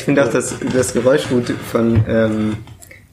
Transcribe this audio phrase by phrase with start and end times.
[0.00, 2.56] Ich finde auch das, das Geräusch gut von ähm,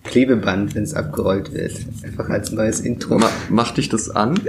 [0.06, 1.74] Klebeband, wenn es abgerollt wird.
[2.02, 3.20] Einfach als neues Intro.
[3.20, 4.40] Ma macht dich das an?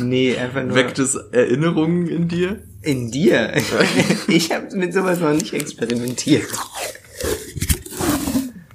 [0.00, 0.74] nee, einfach nur.
[0.74, 2.62] Weckt es Erinnerungen in dir?
[2.80, 3.52] In dir?
[4.28, 6.48] ich habe mit sowas noch nicht experimentiert.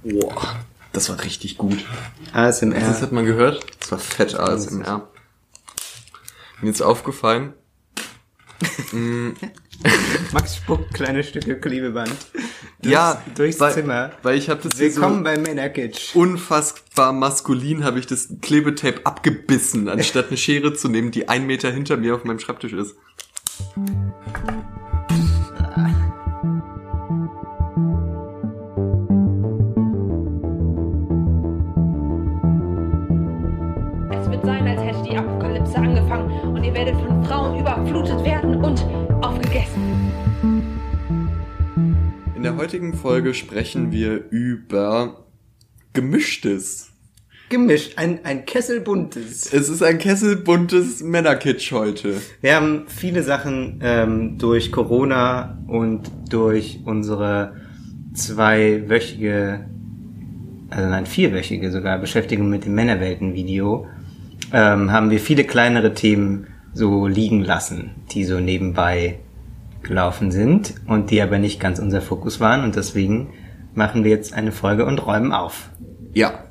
[0.03, 0.59] Boah,
[0.91, 1.83] das war richtig gut.
[2.31, 2.79] ASMR.
[2.79, 3.65] Das hat man gehört?
[3.79, 5.09] Das war fett ASMR.
[6.61, 7.53] Mir ist aufgefallen.
[10.31, 12.11] Max spuckt kleine Stücke Klebeband.
[12.83, 14.11] ja, durchs weil, Zimmer.
[14.23, 16.15] Weil ich habe das Willkommen so bei Männerkitsch.
[16.15, 21.71] unfassbar maskulin habe ich das Klebetape abgebissen, anstatt eine Schere zu nehmen, die ein Meter
[21.71, 22.95] hinter mir auf meinem Schreibtisch ist.
[34.11, 38.63] Es wird sein, als hätte die Apokalypse angefangen und ihr werdet von Frauen überflutet werden
[38.63, 39.02] und
[39.53, 40.11] aufgegessen.
[42.35, 45.25] In der heutigen Folge sprechen wir über
[45.93, 46.89] Gemischtes.
[47.49, 47.97] Gemischt.
[47.97, 49.53] Ein, ein Kessel buntes.
[49.53, 52.15] Es ist ein kesselbuntes Männerkitsch heute.
[52.41, 57.55] Wir haben viele Sachen ähm, durch Corona und durch unsere
[58.15, 59.69] zweiwöchige,
[60.69, 63.87] also nein, vierwöchige sogar Beschäftigung mit dem Männerwelten-Video,
[64.51, 69.19] ähm, haben wir viele kleinere Themen so liegen lassen, die so nebenbei
[69.83, 73.33] gelaufen sind und die aber nicht ganz unser Fokus waren und deswegen
[73.75, 75.69] machen wir jetzt eine Folge und räumen auf.
[76.13, 76.45] Ja.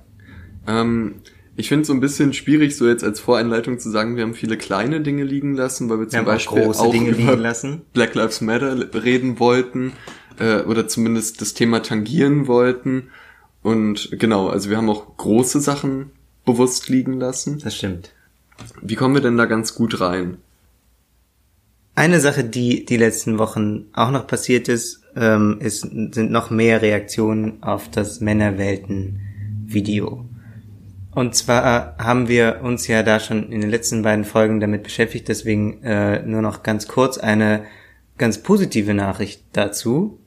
[0.67, 1.17] Ähm,
[1.55, 4.35] ich finde es so ein bisschen schwierig, so jetzt als Voreinleitung zu sagen, wir haben
[4.35, 7.19] viele kleine Dinge liegen lassen, weil wir zum haben auch Beispiel große auch Dinge über
[7.19, 7.83] liegen lassen.
[7.93, 9.93] Black Lives Matter reden wollten
[10.39, 13.11] äh, oder zumindest das Thema tangieren wollten.
[13.63, 16.11] Und genau, also wir haben auch große Sachen
[16.45, 17.61] bewusst liegen lassen.
[17.63, 18.11] Das stimmt.
[18.81, 20.39] Wie kommen wir denn da ganz gut rein?
[22.03, 26.83] Eine Sache, die die letzten Wochen auch noch passiert ist, ähm, ist sind noch mehr
[26.83, 30.29] Reaktionen auf das Männerwelten-Video.
[31.15, 35.29] Und zwar haben wir uns ja da schon in den letzten beiden Folgen damit beschäftigt,
[35.29, 37.67] deswegen äh, nur noch ganz kurz eine
[38.19, 40.19] ganz positive Nachricht dazu.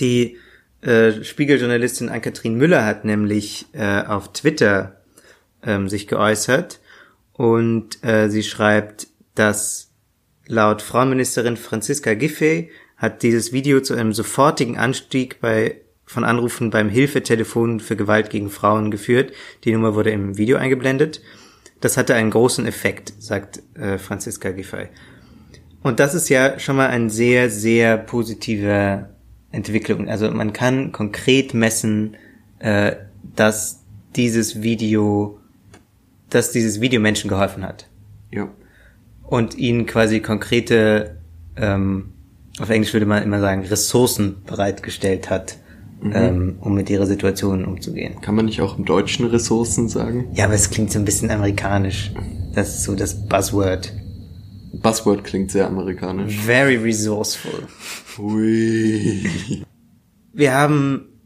[0.00, 0.38] Die
[0.80, 5.02] äh, Spiegeljournalistin Ann-Kathrin Müller hat nämlich äh, auf Twitter
[5.62, 6.80] ähm, sich geäußert
[7.32, 9.06] und äh, sie schreibt,
[9.36, 9.87] dass
[10.48, 16.88] laut Frauenministerin Franziska Giffey hat dieses Video zu einem sofortigen Anstieg bei von Anrufen beim
[16.88, 19.32] Hilfetelefon für Gewalt gegen Frauen geführt.
[19.64, 21.20] Die Nummer wurde im Video eingeblendet.
[21.80, 24.88] Das hatte einen großen Effekt, sagt äh, Franziska Giffey.
[25.82, 29.10] Und das ist ja schon mal ein sehr, sehr positiver
[29.52, 30.08] Entwicklung.
[30.08, 32.16] Also man kann konkret messen,
[32.58, 32.96] äh,
[33.36, 33.84] dass
[34.16, 35.38] dieses Video,
[36.30, 37.86] dass dieses Video Menschen geholfen hat
[38.30, 38.48] Ja.
[39.28, 41.18] Und ihnen quasi konkrete,
[41.56, 42.14] ähm,
[42.58, 45.58] auf Englisch würde man immer sagen, Ressourcen bereitgestellt hat,
[46.02, 48.20] ähm, um mit ihrer Situation umzugehen.
[48.20, 50.28] Kann man nicht auch im Deutschen Ressourcen sagen?
[50.34, 52.12] Ja, aber es klingt so ein bisschen amerikanisch.
[52.54, 53.92] Das ist so das Buzzword.
[54.72, 56.36] Buzzword klingt sehr amerikanisch.
[56.38, 57.66] Very resourceful.
[58.16, 59.64] Hui.
[60.32, 61.17] Wir haben,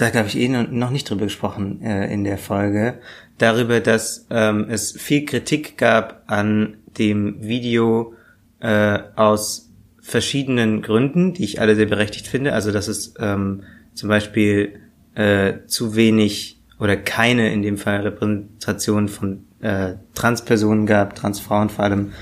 [0.00, 3.00] da glaube ich eh noch nicht drüber gesprochen äh, in der Folge,
[3.38, 8.14] darüber, dass ähm, es viel Kritik gab an dem Video
[8.60, 12.54] äh, aus verschiedenen Gründen, die ich alle sehr berechtigt finde.
[12.54, 13.62] Also dass es ähm,
[13.94, 14.80] zum Beispiel
[15.14, 21.84] äh, zu wenig oder keine in dem Fall Repräsentation von äh, Transpersonen gab, Transfrauen vor
[21.84, 22.12] allem,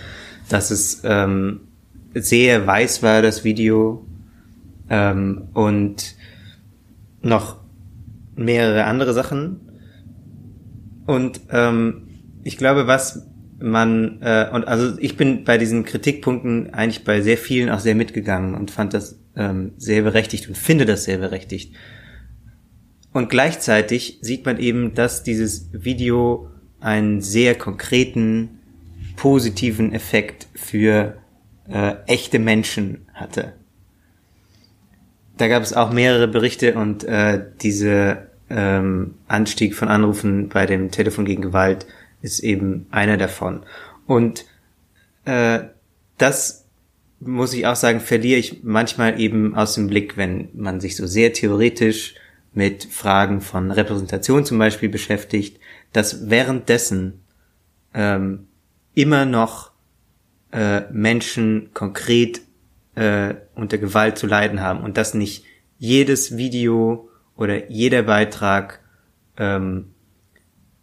[0.49, 1.61] dass es ähm,
[2.15, 4.05] sehr weiß war, das Video,
[4.91, 6.17] ähm, und
[7.23, 7.59] noch
[8.39, 9.61] mehrere andere Sachen.
[11.07, 12.09] Und ähm,
[12.45, 13.27] ich glaube, was
[13.61, 17.97] man äh, und also ich bin bei diesen Kritikpunkten eigentlich bei sehr vielen auch sehr
[17.97, 21.75] mitgegangen und fand das ähm, sehr berechtigt und finde das sehr berechtigt.
[23.13, 28.61] Und gleichzeitig sieht man eben, dass dieses Video einen sehr konkreten
[29.17, 31.17] positiven Effekt für
[31.69, 33.55] äh, echte Menschen hatte
[35.39, 40.91] da gab es auch mehrere Berichte und äh, diese ähm, Anstieg von Anrufen bei dem
[40.91, 41.87] Telefon gegen Gewalt
[42.23, 43.63] ist eben einer davon.
[44.07, 44.47] Und
[45.25, 45.61] äh,
[46.17, 46.67] das
[47.21, 51.07] muss ich auch sagen, verliere ich manchmal eben aus dem Blick, wenn man sich so
[51.07, 52.15] sehr theoretisch
[52.53, 55.61] mit Fragen von Repräsentation zum Beispiel beschäftigt,
[55.93, 57.21] dass währenddessen
[57.95, 58.47] ähm,
[58.95, 59.73] immer noch
[60.53, 62.41] äh, Menschen konkret
[62.95, 65.45] äh, unter Gewalt zu leiden haben und dass nicht
[65.79, 67.08] jedes Video
[67.39, 68.81] oder jeder Beitrag
[69.39, 69.87] ähm,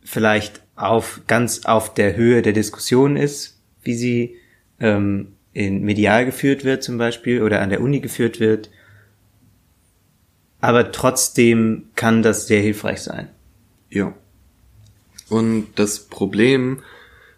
[0.04, 4.38] vielleicht auf ganz auf der Höhe der Diskussion ist, wie sie
[4.80, 8.72] ähm, in medial geführt wird zum Beispiel oder an der Uni geführt wird,
[10.62, 13.30] aber trotzdem kann das sehr hilfreich sein.
[13.90, 14.14] Ja.
[15.30, 16.82] Und das Problem,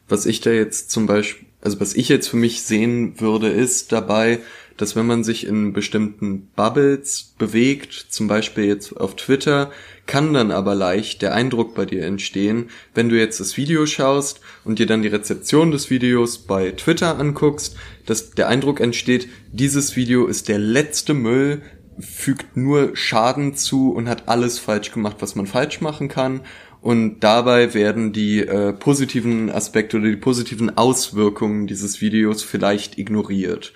[0.07, 3.91] was ich da jetzt zum Beispiel, also was ich jetzt für mich sehen würde, ist
[3.91, 4.39] dabei,
[4.77, 9.71] dass wenn man sich in bestimmten Bubbles bewegt, zum Beispiel jetzt auf Twitter,
[10.05, 14.39] kann dann aber leicht der Eindruck bei dir entstehen, wenn du jetzt das Video schaust
[14.63, 17.75] und dir dann die Rezeption des Videos bei Twitter anguckst,
[18.05, 21.61] dass der Eindruck entsteht, dieses Video ist der letzte Müll,
[21.99, 26.41] fügt nur Schaden zu und hat alles falsch gemacht, was man falsch machen kann.
[26.79, 33.73] Und dabei werden die äh, positiven Aspekte oder die positiven Auswirkungen dieses Videos vielleicht ignoriert.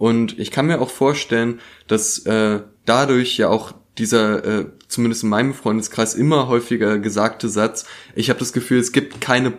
[0.00, 5.28] Und ich kann mir auch vorstellen, dass äh, dadurch ja auch dieser, äh, zumindest in
[5.28, 9.52] meinem Freundeskreis, immer häufiger gesagte Satz, ich habe das Gefühl, es gibt keine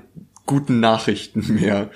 [0.48, 1.92] guten Nachrichten mehr,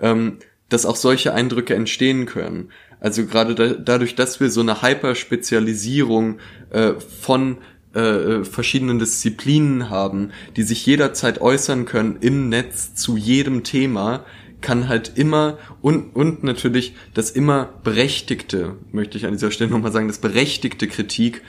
[0.00, 0.38] ähm,
[0.70, 2.70] dass auch solche Eindrücke entstehen können.
[3.00, 6.38] Also gerade da, dadurch, dass wir so eine Hyperspezialisierung
[6.70, 7.58] äh, von
[7.92, 14.24] äh, verschiedenen Disziplinen haben, die sich jederzeit äußern können im Netz zu jedem Thema,
[14.60, 19.92] kann halt immer und, und natürlich das immer berechtigte, möchte ich an dieser Stelle nochmal
[19.92, 21.42] sagen, das berechtigte Kritik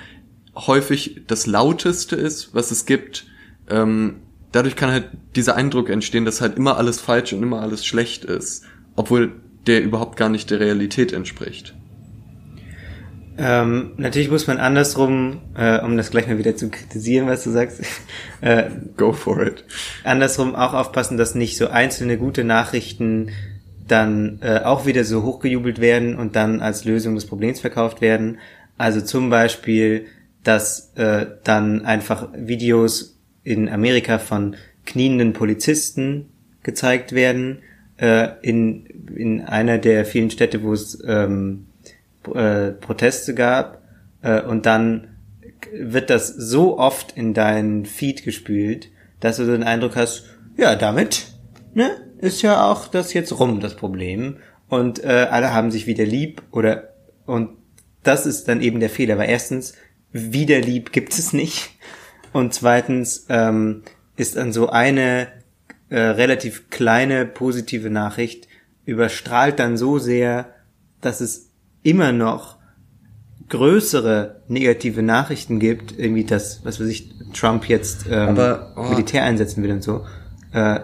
[0.56, 3.26] häufig das lauteste ist, was es gibt.
[3.70, 4.18] Ähm,
[4.52, 8.26] dadurch kann halt dieser Eindruck entstehen, dass halt immer alles falsch und immer alles schlecht
[8.26, 8.64] ist,
[8.96, 9.34] obwohl
[9.68, 11.76] der überhaupt gar nicht der Realität entspricht.
[13.44, 17.50] Ähm, natürlich muss man andersrum, äh, um das gleich mal wieder zu kritisieren, was du
[17.50, 17.82] sagst,
[18.42, 18.66] äh,
[18.98, 19.66] go for it.
[20.04, 23.32] Andersrum auch aufpassen, dass nicht so einzelne gute Nachrichten
[23.88, 28.38] dann äh, auch wieder so hochgejubelt werden und dann als Lösung des Problems verkauft werden.
[28.78, 30.06] Also zum Beispiel,
[30.44, 34.56] dass äh, dann einfach Videos in Amerika von
[34.86, 36.28] knienden Polizisten
[36.62, 37.64] gezeigt werden,
[37.98, 38.86] äh, in,
[39.16, 41.66] in einer der vielen Städte, wo es ähm,
[42.34, 43.82] äh, Proteste gab
[44.22, 45.18] äh, und dann
[45.74, 48.90] wird das so oft in deinen Feed gespült,
[49.20, 50.26] dass du den Eindruck hast,
[50.58, 51.28] ja, damit
[51.74, 54.38] ne, ist ja auch das jetzt rum, das Problem.
[54.68, 56.94] Und äh, alle haben sich wieder lieb oder
[57.26, 57.50] und
[58.04, 59.74] das ist dann eben der Fehler, weil erstens,
[60.12, 61.70] wieder lieb gibt es nicht.
[62.34, 63.84] Und zweitens ähm,
[64.16, 65.28] ist dann so eine
[65.90, 68.48] äh, relativ kleine positive Nachricht
[68.86, 70.54] überstrahlt dann so sehr,
[71.02, 71.51] dass es
[71.84, 72.58] immer noch
[73.52, 78.84] größere negative Nachrichten gibt, irgendwie das, was weiß ich, Trump jetzt ähm, aber, oh.
[78.84, 80.06] Militär einsetzen will und so.
[80.54, 80.80] Äh,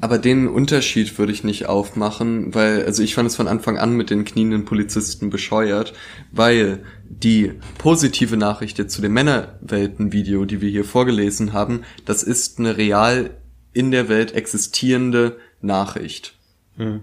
[0.00, 3.96] aber den Unterschied würde ich nicht aufmachen, weil, also ich fand es von Anfang an
[3.96, 5.94] mit den knienden Polizisten bescheuert,
[6.30, 12.58] weil die positive Nachricht jetzt zu dem Männerwelten-Video, die wir hier vorgelesen haben, das ist
[12.58, 13.30] eine real
[13.72, 16.34] in der Welt existierende Nachricht.
[16.76, 17.02] Hm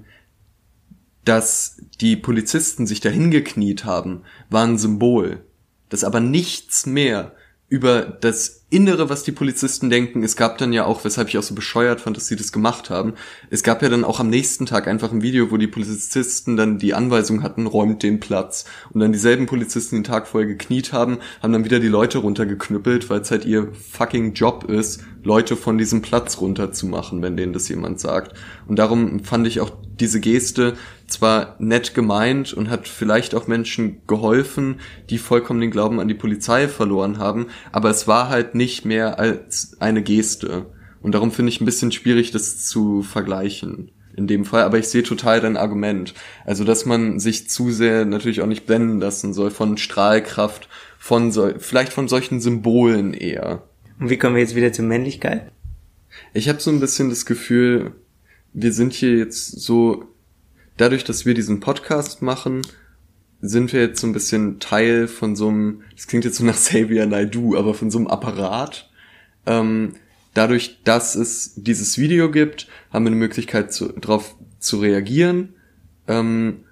[1.25, 5.45] dass die Polizisten sich dahin gekniet haben, war ein Symbol,
[5.89, 7.33] das aber nichts mehr
[7.71, 10.23] über das Innere, was die Polizisten denken.
[10.23, 12.89] Es gab dann ja auch, weshalb ich auch so bescheuert fand, dass sie das gemacht
[12.89, 13.13] haben.
[13.49, 16.79] Es gab ja dann auch am nächsten Tag einfach ein Video, wo die Polizisten dann
[16.79, 18.65] die Anweisung hatten, räumt den Platz.
[18.91, 23.09] Und dann dieselben Polizisten den Tag vorher gekniet haben, haben dann wieder die Leute runtergeknüppelt,
[23.09, 27.69] weil es halt ihr fucking Job ist, Leute von diesem Platz runterzumachen, wenn denen das
[27.69, 28.37] jemand sagt.
[28.67, 30.73] Und darum fand ich auch diese Geste
[31.11, 34.79] zwar nett gemeint und hat vielleicht auch Menschen geholfen,
[35.09, 39.19] die vollkommen den Glauben an die Polizei verloren haben, aber es war halt nicht mehr
[39.19, 40.67] als eine Geste.
[41.01, 44.87] Und darum finde ich ein bisschen schwierig, das zu vergleichen in dem Fall, aber ich
[44.87, 46.13] sehe total dein Argument.
[46.45, 51.31] Also, dass man sich zu sehr natürlich auch nicht blenden lassen soll von Strahlkraft, von
[51.31, 53.63] so, vielleicht von solchen Symbolen eher.
[53.99, 55.51] Und wie kommen wir jetzt wieder zur Männlichkeit?
[56.33, 57.93] Ich habe so ein bisschen das Gefühl,
[58.53, 60.05] wir sind hier jetzt so,
[60.77, 62.61] dadurch, dass wir diesen Podcast machen,
[63.41, 66.55] sind wir jetzt so ein bisschen Teil von so einem, das klingt jetzt so nach
[66.55, 68.89] Xavier Naidu, aber von so einem Apparat.
[69.45, 69.95] Ähm,
[70.33, 75.55] dadurch, dass es dieses Video gibt, haben wir eine Möglichkeit zu, darauf zu reagieren.
[76.07, 76.65] Ähm,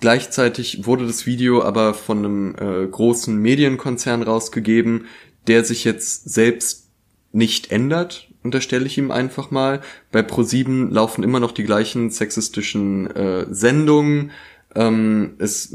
[0.00, 5.06] gleichzeitig wurde das Video aber von einem äh, großen Medienkonzern rausgegeben,
[5.46, 6.90] der sich jetzt selbst
[7.32, 9.82] nicht ändert, unterstelle ich ihm einfach mal.
[10.10, 14.30] Bei Pro7 laufen immer noch die gleichen sexistischen äh, Sendungen
[14.76, 15.74] ähm, es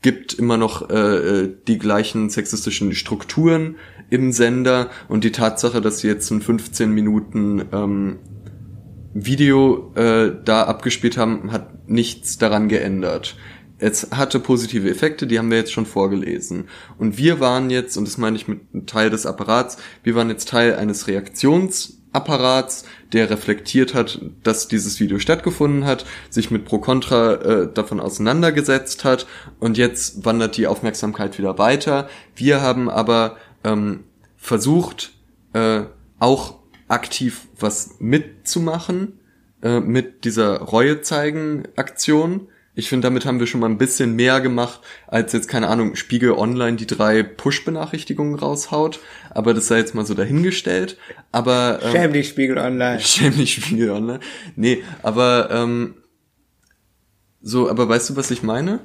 [0.00, 3.76] gibt immer noch äh, äh, die gleichen sexistischen Strukturen
[4.10, 8.18] im Sender und die Tatsache, dass sie jetzt ein 15 Minuten ähm,
[9.12, 13.36] Video äh, da abgespielt haben, hat nichts daran geändert.
[13.80, 16.64] Es hatte positive Effekte, die haben wir jetzt schon vorgelesen.
[16.98, 20.48] Und wir waren jetzt, und das meine ich mit Teil des Apparats, wir waren jetzt
[20.48, 26.78] Teil eines Reaktions Apparats, der reflektiert hat, dass dieses Video stattgefunden hat, sich mit Pro
[26.78, 29.26] Contra äh, davon auseinandergesetzt hat
[29.60, 32.08] und jetzt wandert die Aufmerksamkeit wieder weiter.
[32.34, 34.04] Wir haben aber ähm,
[34.36, 35.12] versucht,
[35.52, 35.82] äh,
[36.18, 39.20] auch aktiv was mitzumachen
[39.62, 42.48] äh, mit dieser Reue zeigen Aktion
[42.78, 45.96] ich finde, damit haben wir schon mal ein bisschen mehr gemacht, als jetzt, keine Ahnung,
[45.96, 49.00] Spiegel Online die drei Push-Benachrichtigungen raushaut.
[49.30, 50.96] Aber das sei jetzt mal so dahingestellt.
[51.32, 51.80] Aber.
[51.82, 53.00] Ähm, schäm dich, Spiegel Online.
[53.00, 54.20] Schäm dich, Spiegel Online.
[54.54, 55.96] Nee, aber, ähm,
[57.42, 58.78] so, aber weißt du, was ich meine?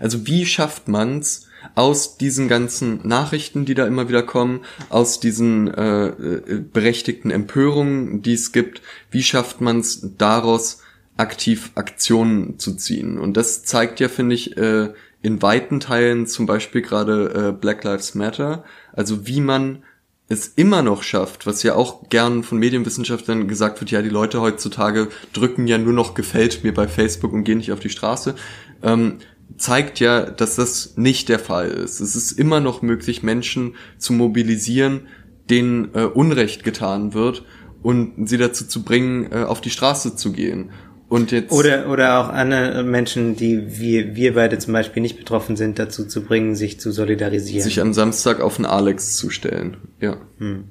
[0.00, 5.68] Also wie schafft man's, aus diesen ganzen Nachrichten, die da immer wieder kommen, aus diesen
[5.68, 10.80] äh, äh berechtigten Empörungen, die es gibt, wie schafft man's daraus
[11.20, 13.18] aktiv Aktionen zu ziehen.
[13.18, 17.84] Und das zeigt ja, finde ich, äh, in weiten Teilen zum Beispiel gerade äh, Black
[17.84, 19.82] Lives Matter, also wie man
[20.28, 24.40] es immer noch schafft, was ja auch gern von Medienwissenschaftlern gesagt wird, ja, die Leute
[24.40, 28.34] heutzutage drücken ja nur noch gefällt mir bei Facebook und gehen nicht auf die Straße,
[28.82, 29.18] ähm,
[29.58, 32.00] zeigt ja, dass das nicht der Fall ist.
[32.00, 35.08] Es ist immer noch möglich, Menschen zu mobilisieren,
[35.50, 37.44] denen äh, Unrecht getan wird
[37.82, 40.70] und sie dazu zu bringen, äh, auf die Straße zu gehen.
[41.10, 45.56] Und jetzt oder oder auch andere Menschen, die wir wir beide zum Beispiel nicht betroffen
[45.56, 47.64] sind, dazu zu bringen, sich zu solidarisieren.
[47.64, 50.18] Sich am Samstag auf einen Alex zu stellen, ja.
[50.38, 50.66] Hm.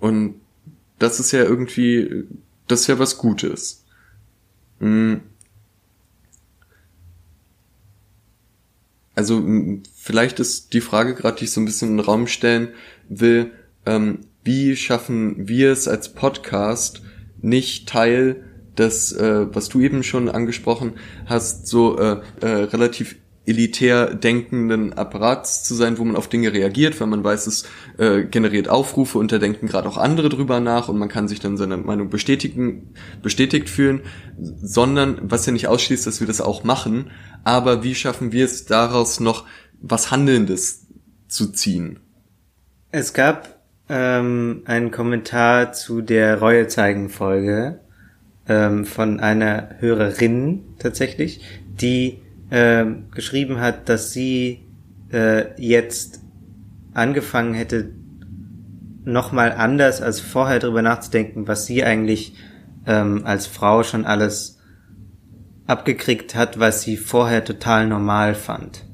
[0.00, 0.34] Und
[0.98, 2.24] das ist ja irgendwie,
[2.68, 3.86] das ist ja was Gutes.
[4.80, 5.22] Hm.
[9.14, 9.42] Also
[9.94, 12.68] vielleicht ist die Frage gerade, die ich so ein bisschen in den Raum stellen
[13.08, 13.50] will,
[13.86, 17.00] ähm, wie schaffen wir es als Podcast
[17.40, 18.44] nicht Teil
[18.76, 20.94] das, äh, was du eben schon angesprochen
[21.26, 27.00] hast, so äh, äh, relativ elitär denkenden Apparats zu sein, wo man auf Dinge reagiert,
[27.00, 27.64] weil man weiß, es
[27.98, 31.40] äh, generiert Aufrufe und da denken gerade auch andere drüber nach und man kann sich
[31.40, 34.02] dann seine Meinung bestätigen, bestätigt fühlen,
[34.38, 37.10] sondern was ja nicht ausschließt, dass wir das auch machen,
[37.42, 39.46] aber wie schaffen wir es daraus noch
[39.80, 40.86] was Handelndes
[41.26, 41.98] zu ziehen?
[42.92, 47.80] Es gab ähm, einen Kommentar zu der Reue-Zeigen-Folge,
[48.48, 51.40] ähm, von einer Hörerin tatsächlich,
[51.80, 52.18] die
[52.50, 54.60] ähm, geschrieben hat, dass sie
[55.12, 56.20] äh, jetzt
[56.92, 57.92] angefangen hätte,
[59.04, 62.34] nochmal anders als vorher drüber nachzudenken, was sie eigentlich
[62.86, 64.58] ähm, als Frau schon alles
[65.66, 68.84] abgekriegt hat, was sie vorher total normal fand.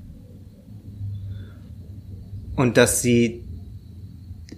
[2.55, 3.45] Und dass sie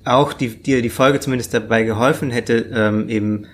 [0.04, 3.46] auch die, die, die Folge zumindest dabei geholfen hätte, ähm, eben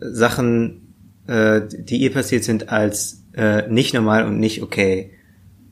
[0.00, 0.94] Sachen,
[1.26, 5.12] äh, die ihr passiert sind, als äh, nicht normal und nicht okay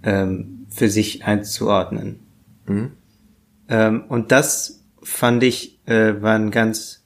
[0.02, 2.20] ähm, für sich einzuordnen.
[2.66, 2.92] Mhm.
[3.68, 7.04] Ähm, und das fand ich äh, war ein ganz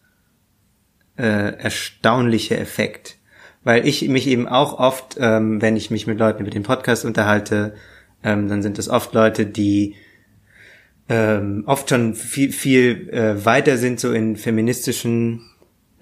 [1.17, 3.17] äh, erstaunlicher Effekt,
[3.62, 7.05] weil ich mich eben auch oft, ähm, wenn ich mich mit Leuten über den Podcast
[7.05, 7.75] unterhalte,
[8.23, 9.97] ähm, dann sind es oft Leute, die
[11.09, 15.50] ähm, oft schon viel viel äh, weiter sind so in feministischen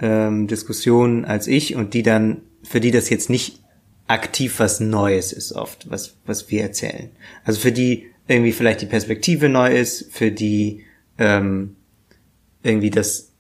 [0.00, 3.62] ähm, Diskussionen als ich und die dann, für die das jetzt nicht
[4.06, 7.10] aktiv was Neues ist oft, was, was wir erzählen.
[7.44, 10.84] Also für die irgendwie vielleicht die Perspektive neu ist, für die
[11.18, 11.76] ähm,
[12.62, 13.32] irgendwie das,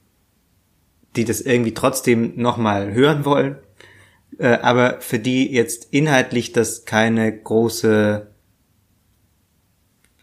[1.16, 3.56] die das irgendwie trotzdem nochmal hören wollen,
[4.38, 8.28] äh, aber für die jetzt inhaltlich das keine große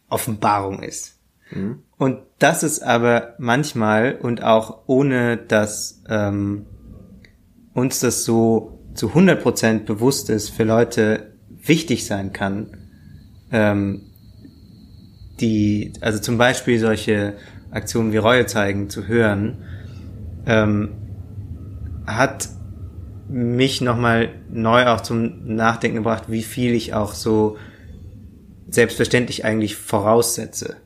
[0.10, 1.15] Offenbarung ist.
[1.52, 1.80] Mhm.
[1.98, 6.66] Und das ist aber manchmal und auch ohne dass ähm,
[7.74, 12.78] uns das so zu 100% bewusst ist, für Leute wichtig sein kann,
[13.52, 14.04] ähm,
[15.40, 17.34] die, also zum Beispiel solche
[17.72, 19.64] Aktionen wie Reue zeigen zu hören,
[20.46, 20.94] ähm,
[22.06, 22.50] hat
[23.28, 27.58] mich nochmal neu auch zum Nachdenken gebracht, wie viel ich auch so
[28.70, 30.78] selbstverständlich eigentlich voraussetze.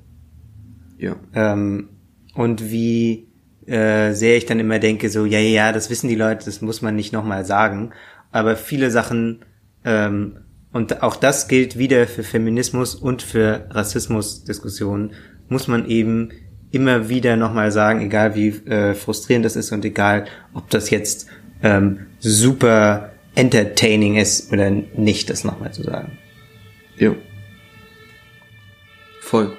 [1.00, 1.16] Ja.
[1.34, 1.90] Ähm,
[2.36, 3.28] und wie
[3.66, 6.62] äh, sehr ich dann immer denke, so, ja, ja, ja, das wissen die Leute, das
[6.62, 7.92] muss man nicht nochmal sagen.
[8.32, 9.46] Aber viele Sachen,
[9.84, 10.38] ähm,
[10.72, 15.12] und auch das gilt wieder für Feminismus und für Rassismusdiskussionen,
[15.48, 16.30] muss man eben
[16.72, 21.28] immer wieder nochmal sagen, egal wie äh, frustrierend das ist und egal, ob das jetzt
[21.64, 26.18] ähm, super entertaining ist oder nicht, das nochmal zu sagen.
[26.98, 27.16] Ja.
[29.22, 29.58] Voll.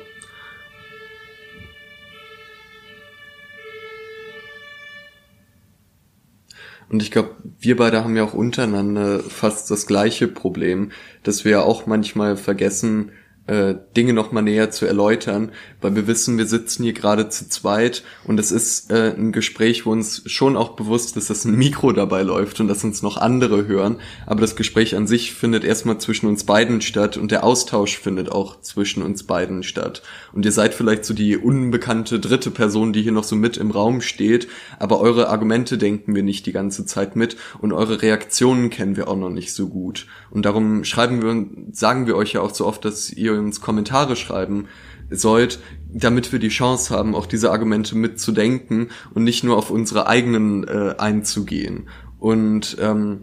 [6.91, 10.91] Und ich glaube, wir beide haben ja auch untereinander fast das gleiche Problem,
[11.23, 13.13] dass wir ja auch manchmal vergessen,
[13.51, 17.49] äh, Dinge noch mal näher zu erläutern, weil wir wissen, wir sitzen hier gerade zu
[17.49, 21.57] zweit und es ist äh, ein Gespräch, wo uns schon auch bewusst ist, dass ein
[21.57, 25.65] Mikro dabei läuft und dass uns noch andere hören, aber das Gespräch an sich findet
[25.65, 30.03] erstmal zwischen uns beiden statt und der Austausch findet auch zwischen uns beiden statt.
[30.33, 33.73] Und ihr seid vielleicht so die unbekannte dritte Person, die hier noch so mit im
[33.73, 34.47] Raum steht,
[34.79, 39.09] aber eure Argumente denken wir nicht die ganze Zeit mit und eure Reaktionen kennen wir
[39.09, 40.07] auch noch nicht so gut.
[40.31, 44.17] Und darum schreiben wir sagen wir euch ja auch so oft, dass ihr uns Kommentare
[44.17, 44.67] schreiben
[45.11, 45.61] sollt,
[45.93, 50.67] damit wir die Chance haben, auch diese Argumente mitzudenken und nicht nur auf unsere eigenen
[50.67, 51.89] äh, einzugehen.
[52.19, 53.23] Und ähm,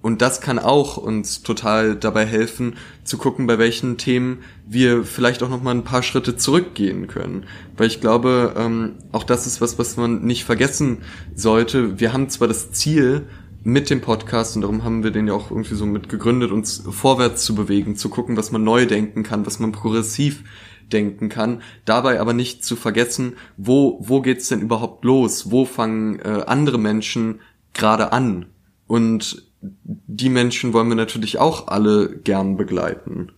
[0.00, 5.42] und das kann auch uns total dabei helfen, zu gucken, bei welchen Themen wir vielleicht
[5.42, 7.46] auch noch mal ein paar Schritte zurückgehen können.
[7.76, 10.98] Weil ich glaube, ähm, auch das ist was, was man nicht vergessen
[11.34, 11.98] sollte.
[11.98, 13.26] Wir haben zwar das Ziel,
[13.62, 16.82] mit dem Podcast und darum haben wir den ja auch irgendwie so mit gegründet, uns
[16.90, 20.44] vorwärts zu bewegen, zu gucken, was man neu denken kann, was man progressiv
[20.92, 25.50] denken kann, dabei aber nicht zu vergessen, wo, wo geht's denn überhaupt los?
[25.50, 27.40] Wo fangen äh, andere Menschen
[27.74, 28.46] gerade an?
[28.86, 33.32] Und die Menschen wollen wir natürlich auch alle gern begleiten.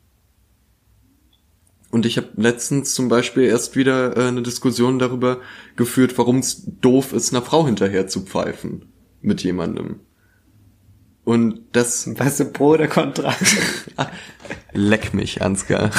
[1.90, 5.38] Und ich habe letztens zum Beispiel erst wieder äh, eine Diskussion darüber
[5.76, 8.86] geführt, warum es doof ist, einer Frau hinterher zu pfeifen
[9.22, 10.00] mit jemandem.
[11.24, 12.08] Und das.
[12.18, 13.34] Weißt du, Pro oder Contra?
[14.72, 15.90] Leck mich, Ansgar.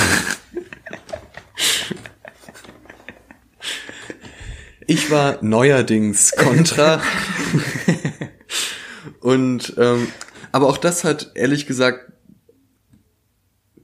[4.88, 7.02] Ich war neuerdings Contra.
[9.22, 10.08] Und ähm,
[10.52, 12.11] aber auch das hat ehrlich gesagt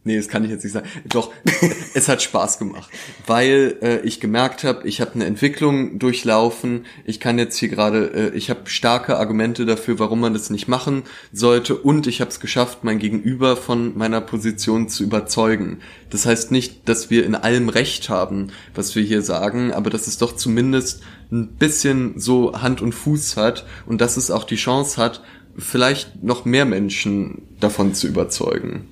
[0.08, 0.88] Nee, das kann ich jetzt nicht sagen.
[1.10, 1.34] Doch,
[1.94, 2.90] es hat Spaß gemacht,
[3.26, 6.86] weil äh, ich gemerkt habe, ich habe eine Entwicklung durchlaufen.
[7.04, 10.70] Ich kann jetzt hier gerade, äh, ich habe starke Argumente dafür, warum man das nicht
[10.70, 15.80] machen sollte, und ich habe es geschafft, mein Gegenüber von meiner Position zu überzeugen.
[16.10, 20.08] Das heißt nicht, dass wir in allem Recht haben, was wir hier sagen, aber dass
[20.08, 21.02] es doch zumindest
[21.34, 25.22] ein bisschen so Hand und Fuß hat und dass es auch die Chance hat,
[25.58, 28.88] vielleicht noch mehr Menschen davon zu überzeugen.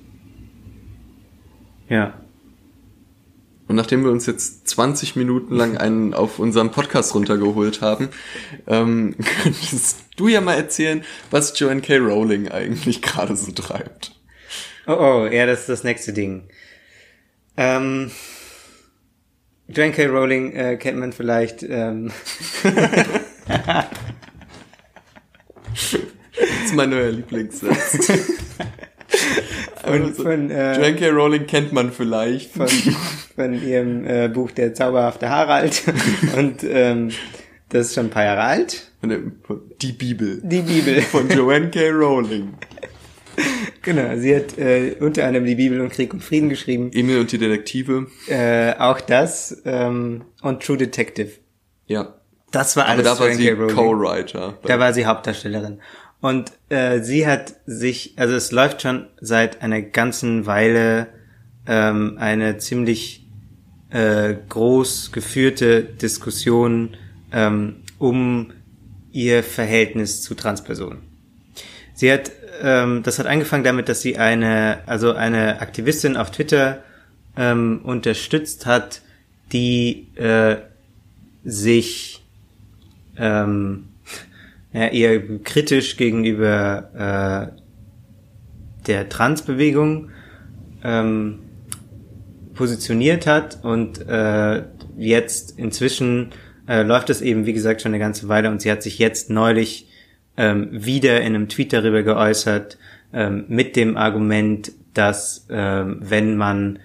[1.88, 2.14] Ja.
[3.68, 8.10] Und nachdem wir uns jetzt 20 Minuten lang einen auf unserem Podcast runtergeholt haben,
[8.66, 11.96] ähm, könntest du ja mal erzählen, was Joanne K.
[11.96, 14.12] Rowling eigentlich gerade so treibt.
[14.86, 16.44] Oh, oh, ja, das ist das nächste Ding.
[17.56, 18.12] Ähm,
[19.66, 20.06] Joanne K.
[20.06, 21.64] Rowling äh, kennt man vielleicht.
[21.64, 22.12] Ähm,
[23.48, 23.86] das
[26.64, 28.12] ist mein neuer Lieblingssatz.
[29.86, 31.08] Also, von, äh, Joanne K.
[31.10, 32.52] Rowling kennt man vielleicht.
[32.52, 35.82] von, von ihrem äh, Buch Der zauberhafte Harald.
[36.36, 37.10] Und ähm,
[37.68, 38.90] das ist schon ein paar Jahre alt.
[39.00, 40.40] Von von- Die Bibel.
[40.42, 41.00] Die Bibel.
[41.02, 41.90] Von Joanne K.
[41.90, 42.54] Rowling.
[43.82, 46.90] Genau, sie hat äh, unter anderem die Bibel und Krieg und Frieden geschrieben.
[46.92, 48.06] Emil und die Detektive.
[48.28, 51.30] Äh, auch das ähm, und True Detective.
[51.86, 52.14] Ja.
[52.52, 53.50] Das war Aber alles da war sie.
[53.54, 54.58] Co-Writer.
[54.64, 55.80] Da war sie Hauptdarstellerin.
[56.20, 61.08] Und äh, sie hat sich, also es läuft schon seit einer ganzen Weile
[61.66, 63.26] ähm, eine ziemlich
[63.90, 66.96] äh, groß geführte Diskussion
[67.32, 68.52] ähm, um
[69.12, 70.98] ihr Verhältnis zu Transpersonen.
[71.94, 72.30] Sie hat,
[72.62, 76.82] ähm, das hat angefangen damit, dass sie eine, also eine Aktivistin auf Twitter
[77.36, 79.00] ähm, unterstützt hat,
[79.52, 80.56] die äh,
[81.44, 82.22] sich
[83.16, 83.88] ähm,
[84.76, 90.10] ja, eher kritisch gegenüber äh, der Transbewegung
[90.84, 91.38] ähm,
[92.54, 94.64] positioniert hat und äh,
[94.98, 96.32] jetzt inzwischen
[96.68, 99.30] äh, läuft es eben wie gesagt schon eine ganze Weile und sie hat sich jetzt
[99.30, 99.88] neulich
[100.36, 102.76] ähm, wieder in einem Tweet darüber geäußert
[103.14, 106.80] ähm, mit dem Argument, dass ähm, wenn man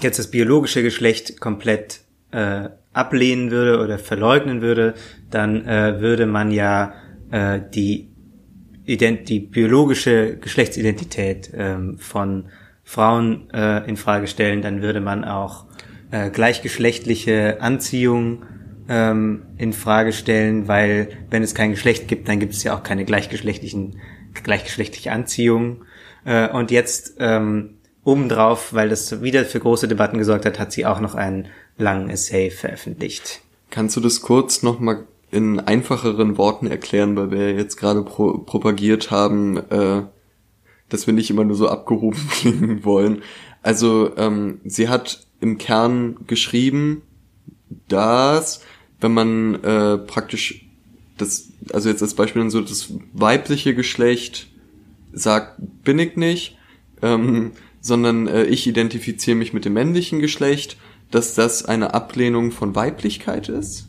[0.00, 4.94] jetzt das biologische Geschlecht komplett äh, ablehnen würde oder verleugnen würde,
[5.30, 6.92] dann äh, würde man ja
[7.30, 8.08] äh, die,
[8.84, 12.46] Ident die biologische Geschlechtsidentität ähm, von
[12.84, 15.66] Frauen äh, in Frage stellen, dann würde man auch
[16.10, 18.44] äh, gleichgeschlechtliche Anziehung
[18.88, 22.82] ähm, in Frage stellen, weil wenn es kein Geschlecht gibt, dann gibt es ja auch
[22.82, 23.96] keine gleichgeschlechtlichen
[24.42, 25.84] gleichgeschlechtliche Anziehung.
[26.24, 30.86] Äh, und jetzt ähm, obendrauf, weil das wieder für große Debatten gesorgt hat, hat sie
[30.86, 33.40] auch noch einen langen Essay veröffentlicht.
[33.70, 39.10] Kannst du das kurz nochmal in einfacheren Worten erklären, weil wir jetzt gerade pro propagiert
[39.10, 40.02] haben, äh,
[40.88, 43.22] dass wir nicht immer nur so abgehoben klingen wollen.
[43.62, 47.02] Also ähm, sie hat im Kern geschrieben,
[47.88, 48.60] dass
[49.00, 50.64] wenn man äh, praktisch
[51.18, 54.48] das, also jetzt als Beispiel dann so das weibliche Geschlecht
[55.12, 56.56] sagt, bin ich nicht,
[57.02, 60.76] ähm, sondern äh, ich identifiziere mich mit dem männlichen Geschlecht,
[61.10, 63.88] dass das eine Ablehnung von Weiblichkeit ist?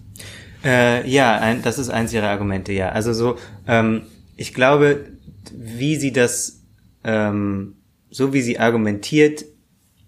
[0.63, 2.89] Äh, ja, ein, das ist eins ihrer Argumente, ja.
[2.89, 4.03] Also so, ähm,
[4.35, 5.05] ich glaube,
[5.53, 6.61] wie sie das,
[7.03, 7.75] ähm,
[8.09, 9.45] so wie sie argumentiert,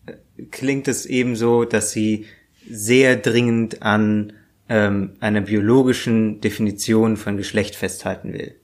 [0.05, 2.25] äh, klingt es eben so, dass sie
[2.69, 4.33] sehr dringend an
[4.69, 8.55] ähm, einer biologischen Definition von Geschlecht festhalten will.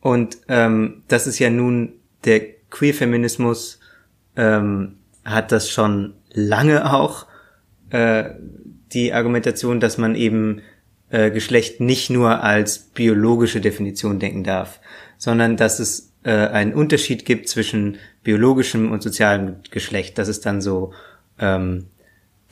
[0.00, 3.80] Und ähm, das ist ja nun der Queer-Feminismus
[4.36, 7.26] ähm, hat das schon lange auch
[7.90, 8.30] äh,
[8.92, 10.62] die Argumentation, dass man eben
[11.10, 14.80] äh, Geschlecht nicht nur als biologische Definition denken darf,
[15.16, 20.18] sondern dass es äh, einen Unterschied gibt zwischen biologischem und sozialem Geschlecht.
[20.18, 20.92] Das ist dann so
[21.38, 21.86] ähm,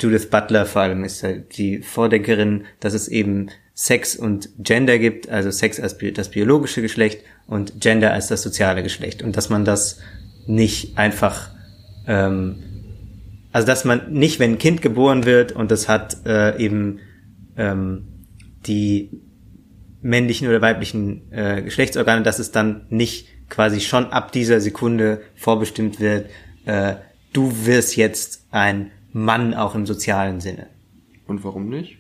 [0.01, 5.51] Judith Butler vor allem ist die Vordenkerin, dass es eben Sex und Gender gibt, also
[5.51, 9.99] Sex als das biologische Geschlecht und Gender als das soziale Geschlecht und dass man das
[10.47, 11.51] nicht einfach
[12.07, 12.63] ähm,
[13.57, 16.99] also dass man nicht, wenn ein Kind geboren wird und das hat äh, eben
[17.57, 18.05] ähm,
[18.67, 19.23] die
[20.03, 26.01] männlichen oder weiblichen äh, Geschlechtsorgane, dass es dann nicht quasi schon ab dieser Sekunde vorbestimmt
[26.01, 26.29] wird,
[26.67, 26.97] äh,
[27.33, 30.67] du wirst jetzt ein Mann auch im sozialen Sinne.
[31.27, 31.97] Und warum nicht?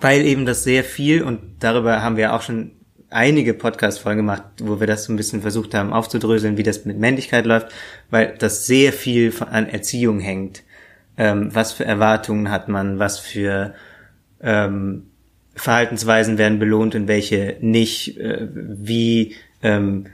[0.00, 2.72] Weil eben das sehr viel, und darüber haben wir auch schon
[3.10, 6.98] einige Podcast-Folgen gemacht, wo wir das so ein bisschen versucht haben aufzudröseln, wie das mit
[6.98, 7.68] Männlichkeit läuft,
[8.10, 10.62] weil das sehr viel an Erziehung hängt.
[11.16, 13.74] Ähm, was für Erwartungen hat man, was für
[14.40, 15.06] ähm,
[15.54, 20.06] Verhaltensweisen werden belohnt und welche nicht, äh, wie ähm,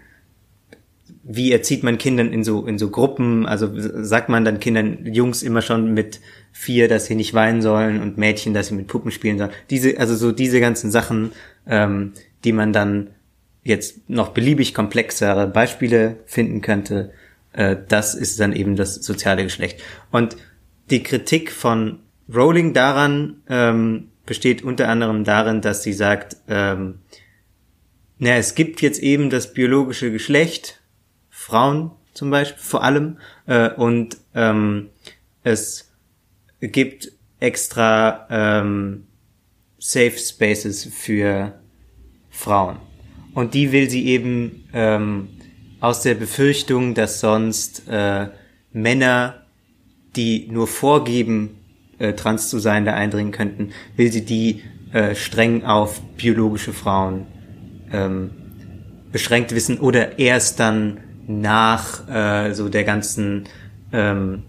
[1.28, 3.46] wie erzieht man Kindern in so, in so Gruppen?
[3.46, 6.20] Also sagt man dann Kindern, Jungs immer schon mit
[6.52, 9.50] vier, dass sie nicht weinen sollen und Mädchen, dass sie mit Puppen spielen sollen.
[9.68, 11.32] Diese, also so diese ganzen Sachen,
[11.66, 12.12] ähm,
[12.46, 13.10] die man dann
[13.64, 17.12] jetzt noch beliebig komplexere Beispiele finden könnte,
[17.52, 19.82] äh, das ist dann eben das soziale Geschlecht.
[20.12, 20.36] Und
[20.88, 21.98] die Kritik von
[22.32, 27.00] Rowling daran ähm, besteht unter anderem darin, dass sie sagt, ähm,
[28.18, 30.80] na, es gibt jetzt eben das biologische Geschlecht,
[31.28, 33.18] Frauen zum Beispiel vor allem.
[33.46, 34.90] Äh, und ähm,
[35.42, 35.92] es
[36.60, 39.06] gibt extra ähm,
[39.78, 41.60] Safe Spaces für
[42.36, 42.76] Frauen.
[43.34, 45.28] Und die will sie eben ähm,
[45.80, 48.28] aus der Befürchtung, dass sonst äh,
[48.72, 49.42] Männer,
[50.14, 51.58] die nur vorgeben,
[51.98, 57.26] äh, trans zu sein, da eindringen könnten, will sie die äh, streng auf biologische Frauen
[57.92, 58.30] ähm,
[59.12, 63.44] beschränkt wissen oder erst dann nach äh, so der ganzen
[63.92, 64.44] ähm,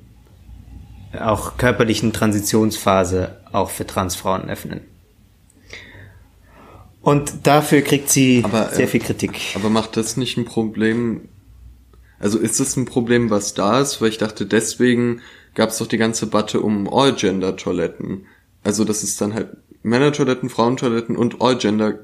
[1.17, 4.81] auch körperlichen Transitionsphase auch für Transfrauen öffnen.
[7.07, 9.39] Und dafür kriegt sie aber, sehr äh, viel Kritik.
[9.55, 11.29] Aber macht das nicht ein Problem?
[12.19, 14.01] Also ist das ein Problem, was da ist?
[14.01, 15.21] Weil ich dachte, deswegen
[15.55, 18.25] gab es doch die ganze Debatte um All-Gender-Toiletten.
[18.61, 21.97] Also dass es dann halt Männer-Toiletten, Frauentoiletten und All-Gender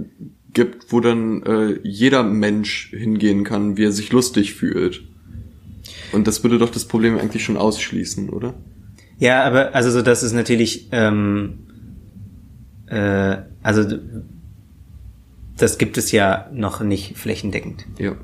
[0.53, 5.03] gibt, wo dann äh, jeder Mensch hingehen kann, wie er sich lustig fühlt.
[6.13, 8.53] Und das würde doch das Problem eigentlich schon ausschließen, oder?
[9.19, 11.67] Ja, aber also so das ist natürlich ähm,
[12.87, 13.83] äh, also
[15.63, 17.85] das gibt es ja noch nicht flächendeckend.
[17.97, 18.15] Ja.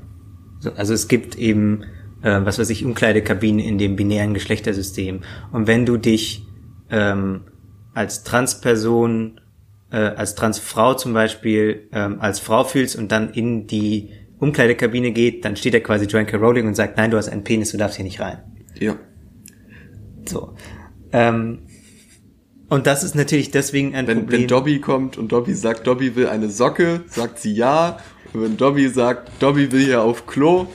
[0.58, 1.84] So, also es gibt eben
[2.22, 6.46] äh, was weiß ich Umkleidekabinen in dem binären Geschlechtersystem und wenn du dich
[6.90, 7.42] ähm,
[7.94, 9.40] als Transperson
[9.90, 15.44] äh, als Transfrau zum Beispiel ähm, als Frau fühlst und dann in die Umkleidekabine geht,
[15.44, 17.96] dann steht er quasi Joanne Rowling und sagt, nein, du hast einen Penis, du darfst
[17.96, 18.38] hier nicht rein.
[18.78, 18.96] Ja.
[20.26, 20.54] So.
[21.12, 21.62] Ähm,
[22.70, 24.40] und das ist natürlich deswegen ein wenn, Problem.
[24.40, 27.98] Wenn Dobby kommt und Dobby sagt, Dobby will eine Socke, sagt sie ja.
[28.32, 30.66] Und wenn Dobby sagt, Dobby will hier auf Klo,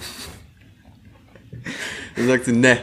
[2.15, 2.77] dann sagt sie, ne,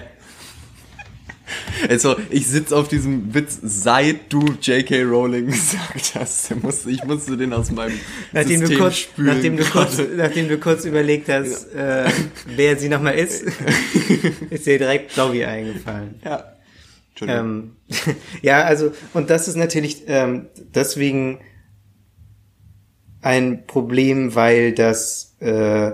[1.88, 5.02] also, ich sitze auf diesem Witz, seit du J.K.
[5.02, 6.52] Rowling gesagt hast.
[6.86, 7.98] Ich musste den aus meinem
[8.32, 9.34] nachdem System du kurz, spülen.
[9.34, 12.04] Nachdem du, kurz, nachdem du kurz überlegt hast, ja.
[12.04, 12.10] äh,
[12.46, 13.42] wer sie nochmal ist,
[14.50, 16.14] ist dir direkt Dobby eingefallen.
[16.24, 16.44] Ja.
[17.20, 17.76] Ähm,
[18.42, 21.38] ja, also, und das ist natürlich ähm, deswegen
[23.20, 25.92] ein Problem, weil das äh,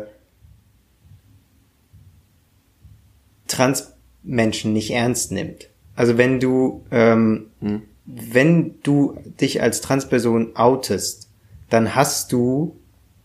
[3.46, 5.68] Trans Menschen nicht ernst nimmt.
[5.94, 7.82] Also wenn du, ähm, hm.
[8.06, 11.28] wenn du dich als Transperson outest,
[11.70, 12.78] dann hast du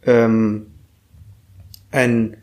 [0.06, 0.68] ähm,
[1.92, 2.38] ein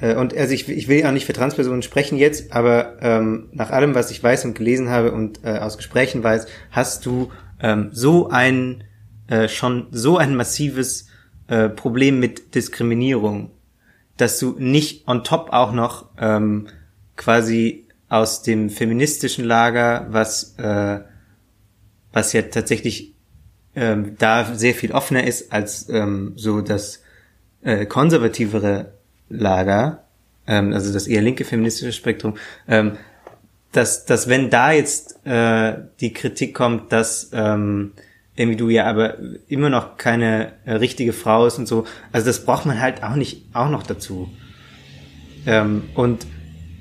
[0.00, 3.94] und also ich, ich will auch nicht für Transpersonen sprechen jetzt, aber ähm, nach allem,
[3.94, 7.30] was ich weiß und gelesen habe und äh, aus Gesprächen weiß, hast du
[7.60, 8.84] ähm, so ein
[9.26, 11.08] äh, schon so ein massives
[11.48, 13.50] äh, Problem mit Diskriminierung,
[14.16, 16.68] dass du nicht on top auch noch ähm,
[17.16, 21.00] quasi aus dem feministischen Lager, was äh,
[22.12, 23.14] was ja tatsächlich
[23.74, 27.02] ähm, da sehr viel offener ist als ähm, so das
[27.62, 28.97] äh, konservativere
[29.28, 30.04] Lager,
[30.46, 32.36] ähm, also das eher linke feministische Spektrum,
[32.66, 32.96] ähm,
[33.72, 37.92] dass, dass wenn da jetzt äh, die Kritik kommt, dass ähm,
[38.34, 39.16] irgendwie du ja aber
[39.48, 43.16] immer noch keine äh, richtige Frau ist und so, also das braucht man halt auch
[43.16, 44.30] nicht auch noch dazu.
[45.46, 46.26] Ähm, und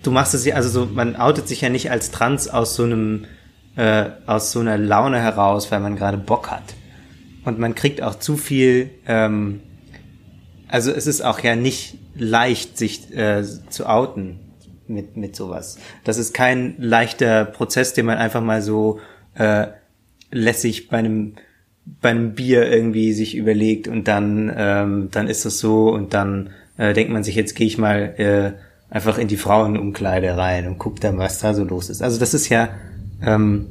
[0.04, 2.84] du machst es ja, also so, man outet sich ja nicht als trans aus so
[2.84, 3.26] einem,
[3.76, 6.76] äh, aus so einer Laune heraus, weil man gerade Bock hat.
[7.44, 9.62] Und man kriegt auch zu viel, ähm,
[10.68, 14.40] also es ist auch ja nicht leicht, sich äh, zu outen
[14.88, 15.78] mit, mit sowas.
[16.04, 19.00] Das ist kein leichter Prozess, den man einfach mal so
[19.36, 19.68] äh,
[20.32, 21.36] lässig bei einem
[22.02, 26.50] bei einem Bier irgendwie sich überlegt und dann ähm, dann ist das so und dann
[26.76, 30.80] äh, denkt man sich jetzt gehe ich mal äh, einfach in die Frauenumkleide rein und
[30.80, 32.02] guck dann was da so los ist.
[32.02, 32.70] Also das ist ja
[33.22, 33.68] ähm,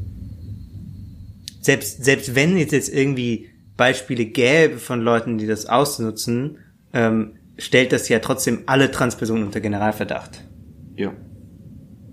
[1.60, 6.58] selbst selbst wenn jetzt jetzt irgendwie Beispiele gäbe von Leuten, die das ausnutzen,
[6.94, 10.44] ähm, stellt das ja trotzdem alle Transpersonen unter Generalverdacht.
[10.96, 11.12] Ja.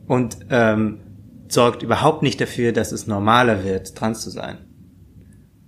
[0.08, 0.99] Und ähm,
[1.47, 4.58] sorgt überhaupt nicht dafür, dass es normaler wird, trans zu sein.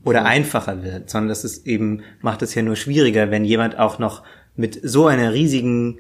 [0.04, 0.26] Oder ja.
[0.26, 4.24] einfacher wird, sondern das ist eben, macht es ja nur schwieriger, wenn jemand auch noch
[4.56, 6.00] mit so einer riesigen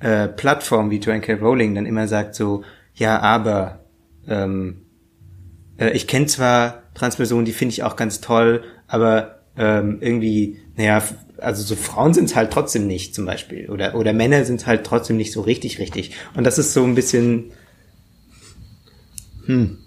[0.00, 1.34] äh, Plattform wie Joanne K.
[1.34, 3.84] Rowling dann immer sagt so, ja, aber
[4.26, 4.82] ähm,
[5.78, 11.02] äh, ich kenne zwar Transpersonen, die finde ich auch ganz toll, aber ähm, irgendwie, naja,
[11.42, 14.84] also so Frauen sind es halt trotzdem nicht zum Beispiel oder oder Männer sind halt
[14.84, 17.52] trotzdem nicht so richtig richtig und das ist so ein bisschen
[19.46, 19.78] hm.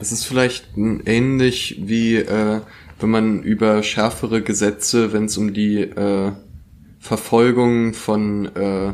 [0.00, 2.60] Es ist vielleicht ähnlich wie äh,
[3.00, 6.32] wenn man über schärfere Gesetze, wenn es um die äh,
[6.98, 8.92] Verfolgung von äh,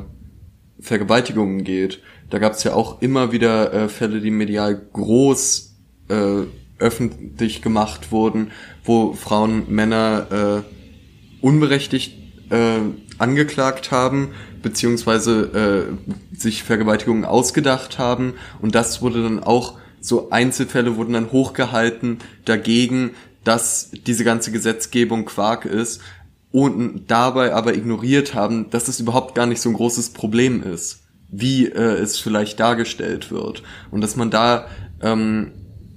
[0.81, 2.01] Vergewaltigungen geht.
[2.31, 5.75] Da gab es ja auch immer wieder äh, Fälle, die medial groß
[6.09, 6.43] äh,
[6.79, 8.51] öffentlich gemacht wurden,
[8.85, 10.74] wo Frauen Männer äh,
[11.45, 12.15] unberechtigt
[12.51, 12.79] äh,
[13.19, 14.31] angeklagt haben,
[14.63, 15.91] beziehungsweise
[16.33, 18.35] äh, sich Vergewaltigungen ausgedacht haben.
[18.63, 23.11] Und das wurde dann auch, so Einzelfälle wurden dann hochgehalten dagegen,
[23.45, 26.01] dass diese ganze Gesetzgebung Quark ist
[26.51, 31.01] und dabei aber ignoriert haben, dass es überhaupt gar nicht so ein großes Problem ist,
[31.29, 33.63] wie äh, es vielleicht dargestellt wird.
[33.91, 34.67] Und dass man da
[35.03, 35.53] ähm,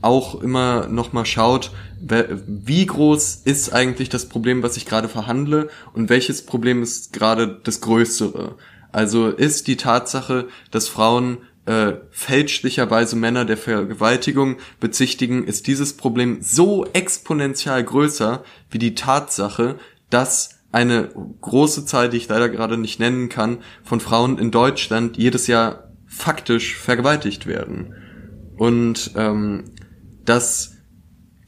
[0.07, 5.69] auch immer noch mal schaut, wie groß ist eigentlich das Problem, was ich gerade verhandle
[5.93, 8.55] und welches Problem ist gerade das größere.
[8.93, 16.37] Also ist die Tatsache, dass Frauen äh, fälschlicherweise Männer der Vergewaltigung bezichtigen, ist dieses Problem
[16.41, 19.75] so exponentiell größer wie die Tatsache,
[20.09, 21.09] dass eine
[21.41, 25.91] große Zahl, die ich leider gerade nicht nennen kann, von Frauen in Deutschland jedes Jahr
[26.05, 27.93] faktisch vergewaltigt werden.
[28.57, 29.65] Und ähm,
[30.27, 30.75] das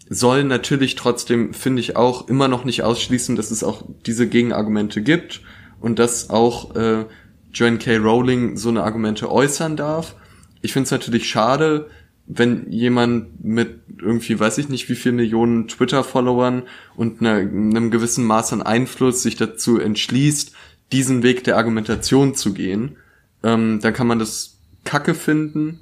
[0.10, 5.02] soll natürlich trotzdem, finde ich auch, immer noch nicht ausschließen, dass es auch diese Gegenargumente
[5.02, 5.42] gibt
[5.80, 7.06] und dass auch äh,
[7.54, 7.98] Joanne K.
[7.98, 10.16] Rowling so eine Argumente äußern darf.
[10.62, 11.90] Ich finde es natürlich schade,
[12.26, 16.64] wenn jemand mit irgendwie, weiß ich nicht, wie viel Millionen Twitter-Followern
[16.96, 20.54] und einer, einem gewissen Maß an Einfluss sich dazu entschließt,
[20.92, 22.98] diesen Weg der Argumentation zu gehen,
[23.44, 25.80] ähm, dann kann man das Kacke finden.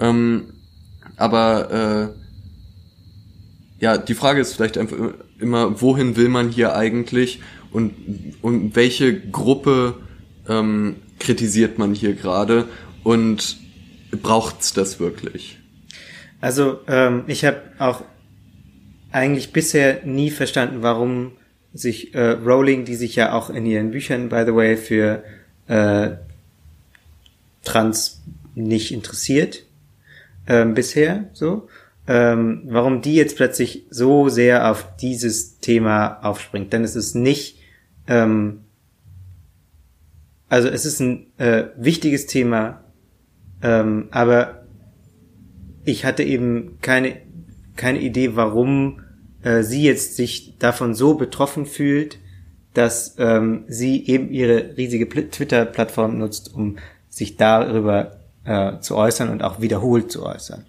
[0.00, 0.54] Ähm,
[1.16, 2.27] aber äh,
[3.80, 4.96] ja, die Frage ist vielleicht einfach
[5.38, 7.94] immer, wohin will man hier eigentlich und,
[8.42, 9.94] und welche Gruppe
[10.48, 12.68] ähm, kritisiert man hier gerade
[13.04, 13.58] und
[14.22, 15.58] braucht's das wirklich?
[16.40, 18.02] Also ähm, ich habe auch
[19.10, 21.32] eigentlich bisher nie verstanden, warum
[21.72, 25.22] sich äh, Rowling, die sich ja auch in ihren Büchern, by the way, für
[25.66, 26.10] äh,
[27.64, 28.22] Trans
[28.54, 29.64] nicht interessiert,
[30.46, 31.68] ähm, bisher so
[32.08, 36.72] ähm, warum die jetzt plötzlich so sehr auf dieses Thema aufspringt.
[36.72, 37.58] Denn es ist nicht,
[38.06, 38.64] ähm,
[40.48, 42.82] also es ist ein äh, wichtiges Thema,
[43.62, 44.64] ähm, aber
[45.84, 47.18] ich hatte eben keine,
[47.76, 49.02] keine Idee, warum
[49.42, 52.18] äh, sie jetzt sich davon so betroffen fühlt,
[52.72, 56.78] dass ähm, sie eben ihre riesige Twitter-Plattform nutzt, um
[57.10, 60.64] sich darüber äh, zu äußern und auch wiederholt zu äußern.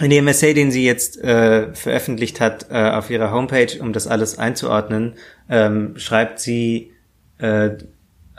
[0.00, 4.06] In dem Essay, den sie jetzt äh, veröffentlicht hat äh, auf ihrer Homepage, um das
[4.06, 5.14] alles einzuordnen,
[5.48, 6.92] ähm, schreibt sie
[7.38, 7.72] äh,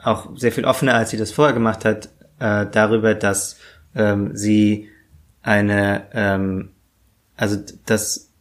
[0.02, 3.60] auch sehr viel offener, als sie das vorher gemacht hat, äh, darüber, dass
[3.96, 4.90] ähm, sie
[5.44, 6.70] eine, ähm,
[7.38, 8.32] also dass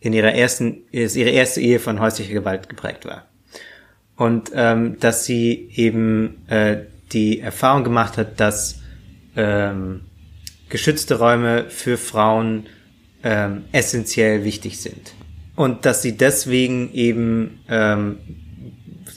[0.00, 3.26] in ihrer ersten, ist ihre erste Ehe von häuslicher Gewalt geprägt war.
[4.16, 6.78] und ähm, dass sie eben äh,
[7.12, 8.80] die Erfahrung gemacht hat, dass
[9.36, 10.02] ähm,
[10.68, 12.66] geschützte Räume für Frauen
[13.22, 15.14] ähm, essentiell wichtig sind.
[15.54, 18.18] Und dass sie deswegen eben, ähm,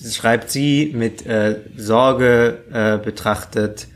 [0.10, 3.88] schreibt sie, mit äh, Sorge äh, betrachtet,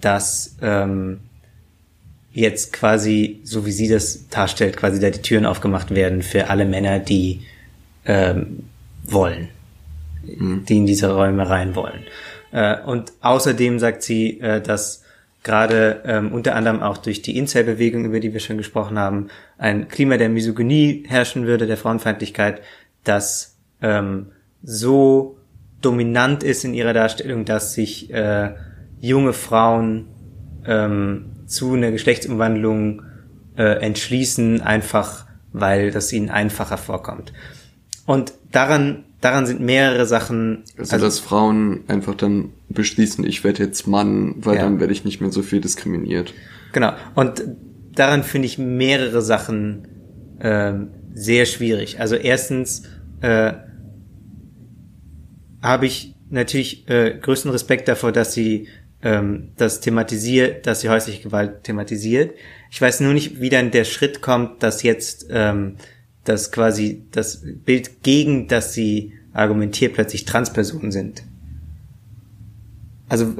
[0.00, 1.20] dass ähm,
[2.32, 6.66] jetzt quasi, so wie sie das darstellt, quasi da die Türen aufgemacht werden für alle
[6.66, 7.42] Männer, die
[8.04, 8.64] ähm,
[9.04, 9.48] wollen,
[10.22, 10.64] mhm.
[10.66, 12.02] die in diese Räume rein wollen.
[12.52, 15.02] Äh, und außerdem sagt sie, äh, dass
[15.46, 19.28] gerade ähm, unter anderem auch durch die Incel-Bewegung, über die wir schon gesprochen haben,
[19.58, 22.60] ein Klima der Misogynie herrschen würde, der Frauenfeindlichkeit,
[23.04, 24.32] das ähm,
[24.64, 25.38] so
[25.80, 28.54] dominant ist in ihrer Darstellung, dass sich äh,
[28.98, 30.08] junge Frauen
[30.66, 33.02] ähm, zu einer Geschlechtsumwandlung
[33.56, 37.32] äh, entschließen, einfach weil das ihnen einfacher vorkommt.
[38.04, 40.64] Und daran, daran sind mehrere Sachen.
[40.78, 44.62] Also, also dass Frauen einfach dann beschließen, ich werde jetzt Mann, weil ja.
[44.62, 46.34] dann werde ich nicht mehr so viel diskriminiert.
[46.72, 46.92] Genau.
[47.14, 47.42] Und
[47.94, 49.88] daran finde ich mehrere Sachen
[50.40, 52.00] ähm, sehr schwierig.
[52.00, 52.82] Also erstens
[53.20, 53.54] äh,
[55.62, 58.68] habe ich natürlich äh, größten Respekt davor, dass sie
[59.02, 62.34] ähm, das thematisiert, dass sie häusliche Gewalt thematisiert.
[62.70, 65.76] Ich weiß nur nicht, wie dann der Schritt kommt, dass jetzt ähm,
[66.28, 71.22] das quasi das Bild gegen das sie argumentiert plötzlich Transpersonen sind.
[73.08, 73.34] Also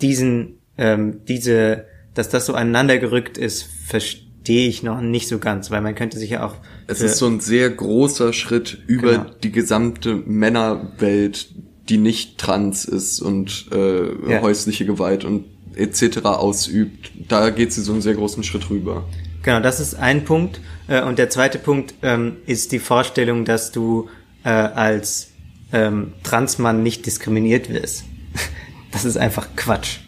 [0.00, 5.70] diesen, ähm, diese, dass das so aneinander gerückt ist, verstehe ich noch nicht so ganz,
[5.70, 6.56] weil man könnte sich ja auch.
[6.86, 9.30] Es ist so ein sehr großer Schritt über genau.
[9.42, 11.54] die gesamte Männerwelt,
[11.88, 14.42] die nicht trans ist und äh, ja.
[14.42, 15.44] häusliche Gewalt und
[15.76, 16.18] etc.
[16.24, 17.12] ausübt.
[17.28, 19.06] Da geht sie so einen sehr großen Schritt rüber.
[19.42, 20.60] Genau, das ist ein Punkt.
[20.88, 24.08] Äh, und der zweite Punkt ähm, ist die Vorstellung, dass du
[24.44, 25.30] äh, als
[25.72, 28.04] ähm, Transmann nicht diskriminiert wirst.
[28.90, 29.98] Das ist einfach Quatsch.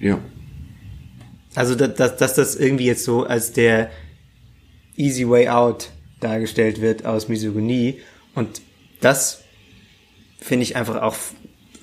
[0.00, 0.18] Ja.
[1.54, 3.90] Also, dass, dass das irgendwie jetzt so als der
[4.96, 5.88] easy way out
[6.20, 8.00] dargestellt wird aus Misogynie.
[8.34, 8.60] Und
[9.00, 9.42] das
[10.38, 11.16] finde ich einfach auch,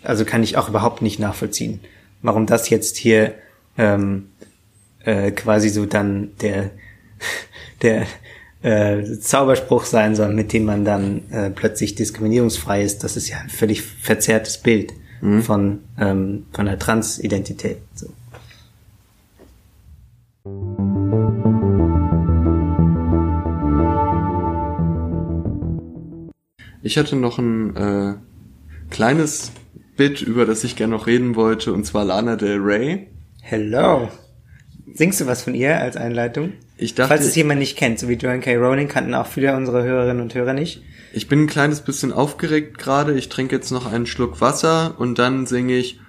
[0.04, 1.80] also kann ich auch überhaupt nicht nachvollziehen,
[2.22, 3.34] warum das jetzt hier
[3.78, 4.30] ähm,
[5.04, 6.72] äh, quasi so dann der
[7.82, 8.06] der
[8.62, 13.38] äh, Zauberspruch sein soll, mit dem man dann äh, plötzlich diskriminierungsfrei ist, das ist ja
[13.38, 15.42] ein völlig verzerrtes Bild mhm.
[15.44, 17.78] von, ähm, von der Transidentität.
[17.94, 18.08] So.
[26.82, 28.14] Ich hatte noch ein äh,
[28.90, 29.52] kleines
[29.96, 33.08] Bit, über das ich gerne noch reden wollte, und zwar Lana Del Rey.
[33.42, 34.10] Hello.
[34.98, 36.54] Singst du was von ihr als Einleitung?
[36.78, 38.56] Ich dachte, Falls es jemand nicht kennt, so wie Joan K.
[38.56, 40.84] Rowling, kannten auch viele unserer Hörerinnen und Hörer nicht.
[41.12, 43.14] Ich bin ein kleines bisschen aufgeregt gerade.
[43.14, 46.00] Ich trinke jetzt noch einen Schluck Wasser und dann singe ich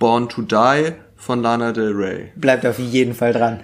[0.00, 2.32] Born to Die von Lana Del Rey.
[2.34, 3.60] Bleibt auf jeden Fall dran.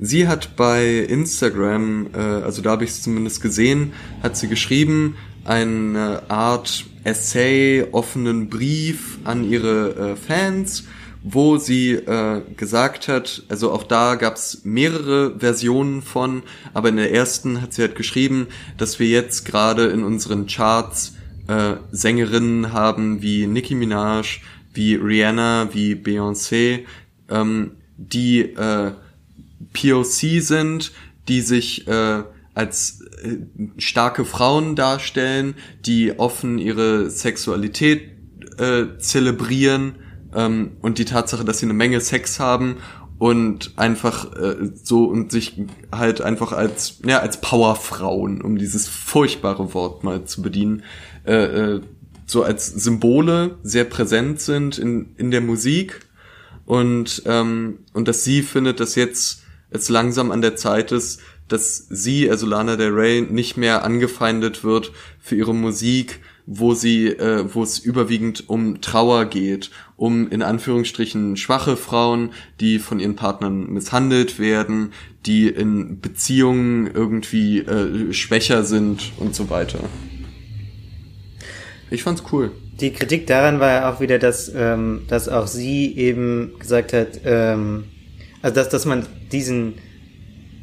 [0.00, 3.92] sie hat bei Instagram, äh, also da habe ich es zumindest gesehen,
[4.24, 10.84] hat sie geschrieben, eine Art Essay, offenen Brief an ihre äh, Fans
[11.28, 17.12] wo sie äh, gesagt hat, also auch da gab's mehrere Versionen von, aber in der
[17.12, 18.46] ersten hat sie halt geschrieben,
[18.78, 21.16] dass wir jetzt gerade in unseren Charts
[21.48, 24.40] äh, Sängerinnen haben wie Nicki Minaj,
[24.72, 26.84] wie Rihanna, wie Beyoncé,
[27.28, 28.92] ähm, die äh,
[29.72, 30.92] POC sind,
[31.26, 32.22] die sich äh,
[32.54, 33.38] als äh,
[33.78, 38.12] starke Frauen darstellen, die offen ihre Sexualität
[38.58, 39.96] äh, zelebrieren
[40.36, 42.76] ähm, und die Tatsache, dass sie eine Menge Sex haben
[43.18, 45.54] und einfach äh, so und sich
[45.90, 50.82] halt einfach als ja als Powerfrauen, um dieses furchtbare Wort mal zu bedienen,
[51.24, 51.80] äh, äh,
[52.26, 56.00] so als Symbole sehr präsent sind in in der Musik.
[56.66, 61.86] Und ähm, und dass sie findet, dass jetzt es langsam an der Zeit ist, dass
[61.88, 67.44] sie, also Lana Del Rey, nicht mehr angefeindet wird für ihre Musik, wo sie, äh,
[67.52, 72.30] wo es überwiegend um Trauer geht, um in Anführungsstrichen schwache Frauen,
[72.60, 74.92] die von ihren Partnern misshandelt werden,
[75.24, 79.80] die in Beziehungen irgendwie äh, schwächer sind und so weiter.
[81.90, 82.50] Ich fand's cool.
[82.80, 87.20] Die Kritik daran war ja auch wieder, dass, ähm, dass auch sie eben gesagt hat,
[87.24, 87.84] ähm,
[88.42, 89.74] also dass, dass man diesen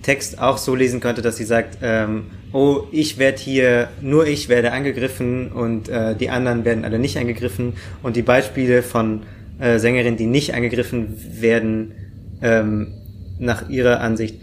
[0.03, 4.47] Text auch so lesen könnte, dass sie sagt, ähm, oh, ich werde hier, nur ich
[4.47, 7.73] werde angegriffen und äh, die anderen werden alle nicht angegriffen.
[8.01, 9.23] Und die Beispiele von
[9.59, 11.93] äh, Sängerinnen, die nicht angegriffen werden,
[12.41, 12.93] ähm,
[13.39, 14.39] nach ihrer Ansicht,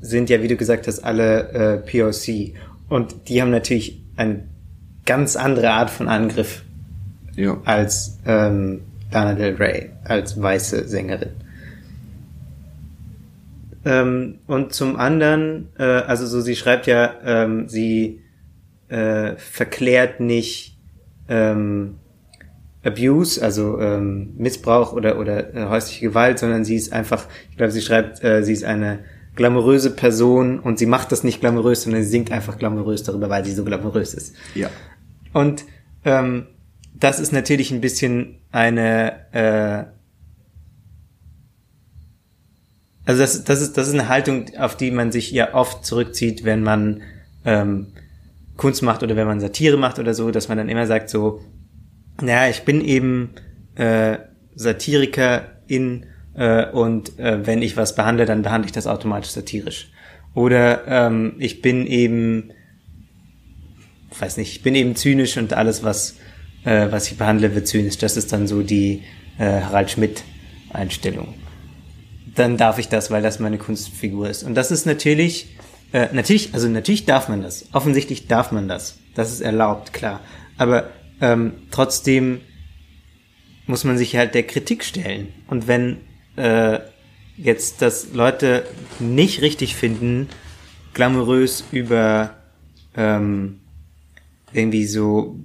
[0.00, 2.52] sind ja, wie du gesagt hast, alle äh, POC.
[2.88, 4.44] Und die haben natürlich eine
[5.04, 6.62] ganz andere Art von Angriff
[7.34, 7.60] Ja.
[7.64, 11.30] als ähm, Lana Del Rey, als weiße Sängerin.
[13.86, 18.20] Ähm, und zum anderen, äh, also so sie schreibt ja, ähm, sie
[18.88, 20.76] äh, verklärt nicht
[21.28, 21.94] ähm,
[22.84, 27.70] Abuse, also ähm, Missbrauch oder oder äh, häusliche Gewalt, sondern sie ist einfach, ich glaube,
[27.70, 29.00] sie schreibt, äh, sie ist eine
[29.36, 33.44] glamouröse Person und sie macht das nicht glamourös, sondern sie singt einfach glamourös darüber, weil
[33.44, 34.34] sie so glamourös ist.
[34.56, 34.68] Ja.
[35.32, 35.64] Und
[36.04, 36.46] ähm,
[36.94, 39.95] das ist natürlich ein bisschen eine, äh,
[43.06, 46.44] also das, das ist das ist eine Haltung, auf die man sich ja oft zurückzieht,
[46.44, 47.02] wenn man
[47.44, 47.88] ähm,
[48.56, 51.40] Kunst macht oder wenn man Satire macht oder so, dass man dann immer sagt so,
[52.20, 53.30] naja, ich bin eben
[53.76, 54.18] äh,
[54.54, 59.90] Satirikerin äh, und äh, wenn ich was behandle, dann behandle ich das automatisch satirisch.
[60.34, 62.50] Oder ähm, ich bin eben
[64.20, 66.16] weiß nicht, ich bin eben zynisch und alles, was,
[66.64, 67.98] äh, was ich behandle, wird zynisch.
[67.98, 69.02] Das ist dann so die
[69.38, 71.34] äh, Harald Schmidt-Einstellung.
[72.36, 74.42] Dann darf ich das, weil das meine Kunstfigur ist.
[74.42, 75.56] Und das ist natürlich,
[75.92, 77.66] äh, natürlich, also natürlich darf man das.
[77.72, 78.98] Offensichtlich darf man das.
[79.14, 80.20] Das ist erlaubt, klar.
[80.58, 82.40] Aber ähm, trotzdem
[83.66, 85.32] muss man sich halt der Kritik stellen.
[85.48, 85.98] Und wenn
[86.36, 86.78] äh,
[87.36, 88.64] jetzt das Leute
[88.98, 90.28] nicht richtig finden,
[90.94, 92.36] glamourös über
[92.96, 93.60] ähm,
[94.52, 95.38] irgendwie so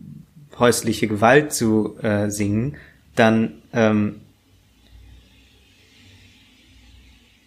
[0.58, 2.78] häusliche Gewalt zu äh, singen,
[3.16, 4.21] dann ähm,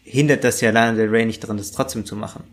[0.05, 2.45] hindert das ja Lana Del Rey nicht daran, das trotzdem zu machen.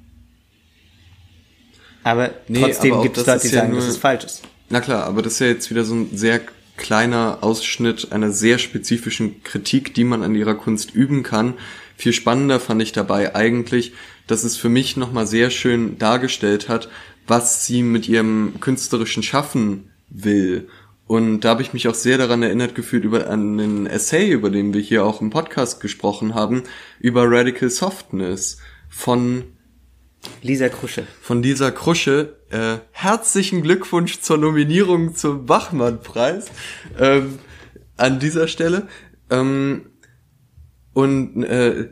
[2.03, 4.41] Aber Nee, trotzdem gibt es Leute, die ja sagen, nur- dass es falsch ist.
[4.69, 6.41] Na klar, aber das ist ja jetzt wieder so ein sehr
[6.77, 11.55] kleiner Ausschnitt einer sehr spezifischen Kritik, die man an ihrer Kunst üben kann.
[11.97, 13.93] Viel spannender fand ich dabei eigentlich,
[14.25, 16.89] dass es für mich nochmal sehr schön dargestellt hat,
[17.27, 20.67] was sie mit ihrem künstlerischen Schaffen will.
[21.11, 24.73] Und da habe ich mich auch sehr daran erinnert gefühlt über einen Essay, über den
[24.73, 26.63] wir hier auch im Podcast gesprochen haben,
[27.01, 29.43] über Radical Softness von
[30.41, 31.05] Lisa Krusche.
[31.21, 32.37] von dieser Krusche.
[32.49, 36.45] Äh, herzlichen Glückwunsch zur Nominierung zum Bachmann-Preis
[36.97, 37.39] ähm,
[37.97, 38.87] an dieser Stelle.
[39.29, 39.87] Ähm,
[40.93, 41.89] und äh,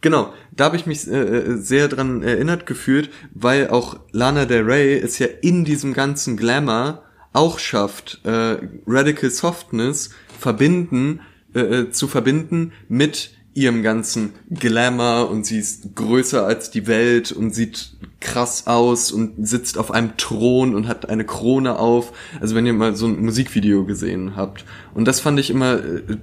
[0.00, 4.98] genau, da habe ich mich äh, sehr dran erinnert gefühlt, weil auch Lana Del Rey
[4.98, 7.04] es ja in diesem ganzen Glamour
[7.34, 8.56] auch schafft, äh,
[8.86, 11.20] Radical Softness verbinden,
[11.54, 17.30] äh, äh, zu verbinden mit ihrem ganzen Glamour und sie ist größer als die Welt
[17.30, 22.12] und sieht krass aus und sitzt auf einem Thron und hat eine Krone auf.
[22.40, 24.64] Also wenn ihr mal so ein Musikvideo gesehen habt.
[24.94, 26.16] Und das fand ich immer äh,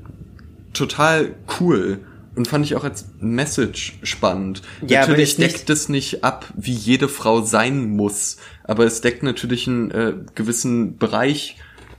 [0.73, 1.99] total cool
[2.35, 4.61] und fand ich auch als Message spannend.
[4.85, 9.67] Ja, natürlich deckt es nicht ab, wie jede Frau sein muss, aber es deckt natürlich
[9.67, 11.57] einen äh, gewissen Bereich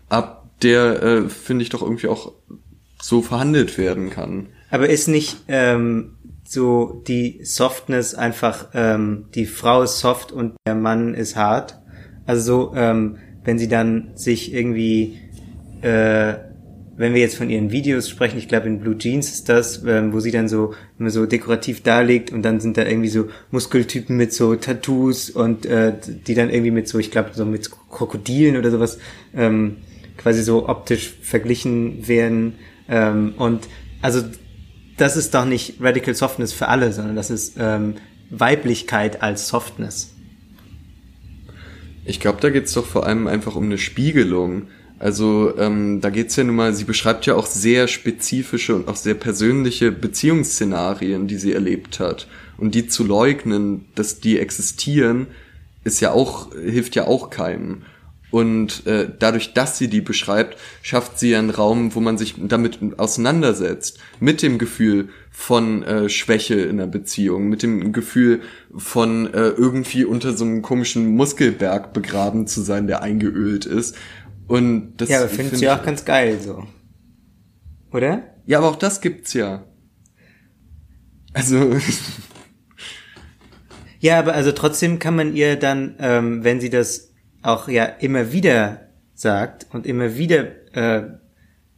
[0.08, 2.32] ab, der äh, finde ich doch irgendwie auch
[3.00, 4.48] so verhandelt werden kann.
[4.70, 10.74] Aber ist nicht ähm, so die Softness einfach, ähm, die Frau ist soft und der
[10.74, 11.80] Mann ist hart?
[12.26, 15.18] Also so, ähm, wenn sie dann sich irgendwie,
[15.82, 16.34] äh,
[16.96, 20.12] wenn wir jetzt von ihren Videos sprechen, ich glaube in Blue Jeans ist das, ähm,
[20.12, 24.16] wo sie dann so immer so dekorativ darlegt und dann sind da irgendwie so Muskeltypen
[24.16, 25.94] mit so Tattoos und äh,
[26.26, 28.98] die dann irgendwie mit so, ich glaube so mit Krokodilen oder sowas
[29.34, 29.78] ähm,
[30.18, 32.54] quasi so optisch verglichen werden
[32.88, 33.68] ähm, und
[34.02, 34.22] also
[34.96, 37.94] das ist doch nicht Radical Softness für alle, sondern das ist ähm,
[38.30, 40.14] Weiblichkeit als Softness.
[42.04, 44.68] Ich glaube, da geht's doch vor allem einfach um eine Spiegelung.
[45.02, 48.94] Also ähm, da geht's ja nun mal, sie beschreibt ja auch sehr spezifische und auch
[48.94, 52.28] sehr persönliche Beziehungsszenarien, die sie erlebt hat.
[52.56, 55.26] Und die zu leugnen, dass die existieren,
[55.82, 57.82] ist ja auch, hilft ja auch keinem.
[58.30, 62.78] Und äh, dadurch, dass sie die beschreibt, schafft sie einen Raum, wo man sich damit
[62.96, 63.98] auseinandersetzt.
[64.20, 68.40] Mit dem Gefühl von äh, Schwäche in einer Beziehung, mit dem Gefühl
[68.74, 73.96] von äh, irgendwie unter so einem komischen Muskelberg begraben zu sein, der eingeölt ist.
[74.46, 76.66] Und das Ja, aber findest find du ja auch ganz geil so.
[77.92, 78.22] Oder?
[78.46, 79.64] Ja, aber auch das gibt's ja.
[81.32, 81.76] Also,
[84.02, 88.32] Ja, aber also trotzdem kann man ihr dann, ähm, wenn sie das auch ja immer
[88.32, 91.04] wieder sagt und immer wieder äh,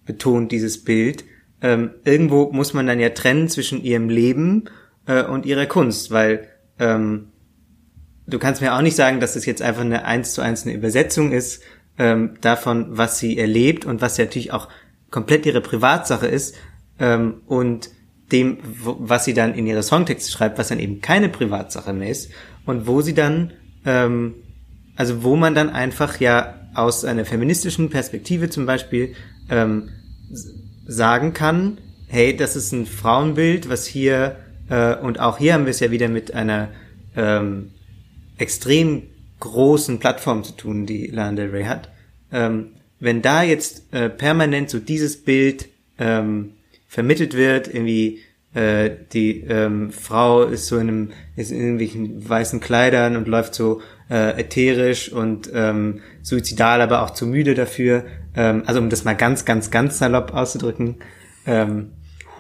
[0.06, 1.24] betont, dieses Bild,
[1.60, 4.64] ähm, irgendwo muss man dann ja trennen zwischen ihrem Leben
[5.06, 6.48] äh, und ihrer Kunst, weil
[6.78, 7.28] ähm,
[8.26, 10.74] du kannst mir auch nicht sagen, dass das jetzt einfach eine eins zu eins eine
[10.74, 11.62] Übersetzung ist
[11.98, 14.68] ähm, davon, was sie erlebt und was ja natürlich auch
[15.10, 16.56] komplett ihre Privatsache ist
[16.98, 17.90] ähm, und
[18.32, 22.30] dem, was sie dann in ihre Songtexte schreibt, was dann eben keine Privatsache mehr ist
[22.64, 23.52] und wo sie dann
[23.84, 24.34] ähm,
[24.96, 29.14] also wo man dann einfach ja aus einer feministischen Perspektive zum Beispiel
[29.50, 29.90] ähm,
[30.86, 34.36] sagen kann, hey, das ist ein Frauenbild, was hier,
[34.68, 36.68] äh, und auch hier haben wir es ja wieder mit einer
[37.16, 37.70] ähm,
[38.38, 39.04] extrem
[39.40, 41.90] großen Plattform zu tun, die Lana Del Rey hat.
[42.32, 42.68] Ähm,
[43.00, 45.68] wenn da jetzt äh, permanent so dieses Bild
[45.98, 46.52] ähm,
[46.88, 48.20] vermittelt wird, irgendwie
[48.54, 53.54] äh, die ähm, Frau ist so in einem ist in irgendwelchen weißen Kleidern und läuft
[53.54, 58.04] so äh, ätherisch und ähm, suizidal, aber auch zu müde dafür.
[58.36, 60.96] Ähm, also um das mal ganz, ganz, ganz salopp auszudrücken.
[61.46, 61.90] Ähm,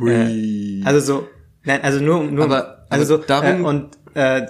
[0.00, 1.28] äh, also so,
[1.64, 4.46] nein, also nur, nur Aber- also aber so darum- äh, und äh,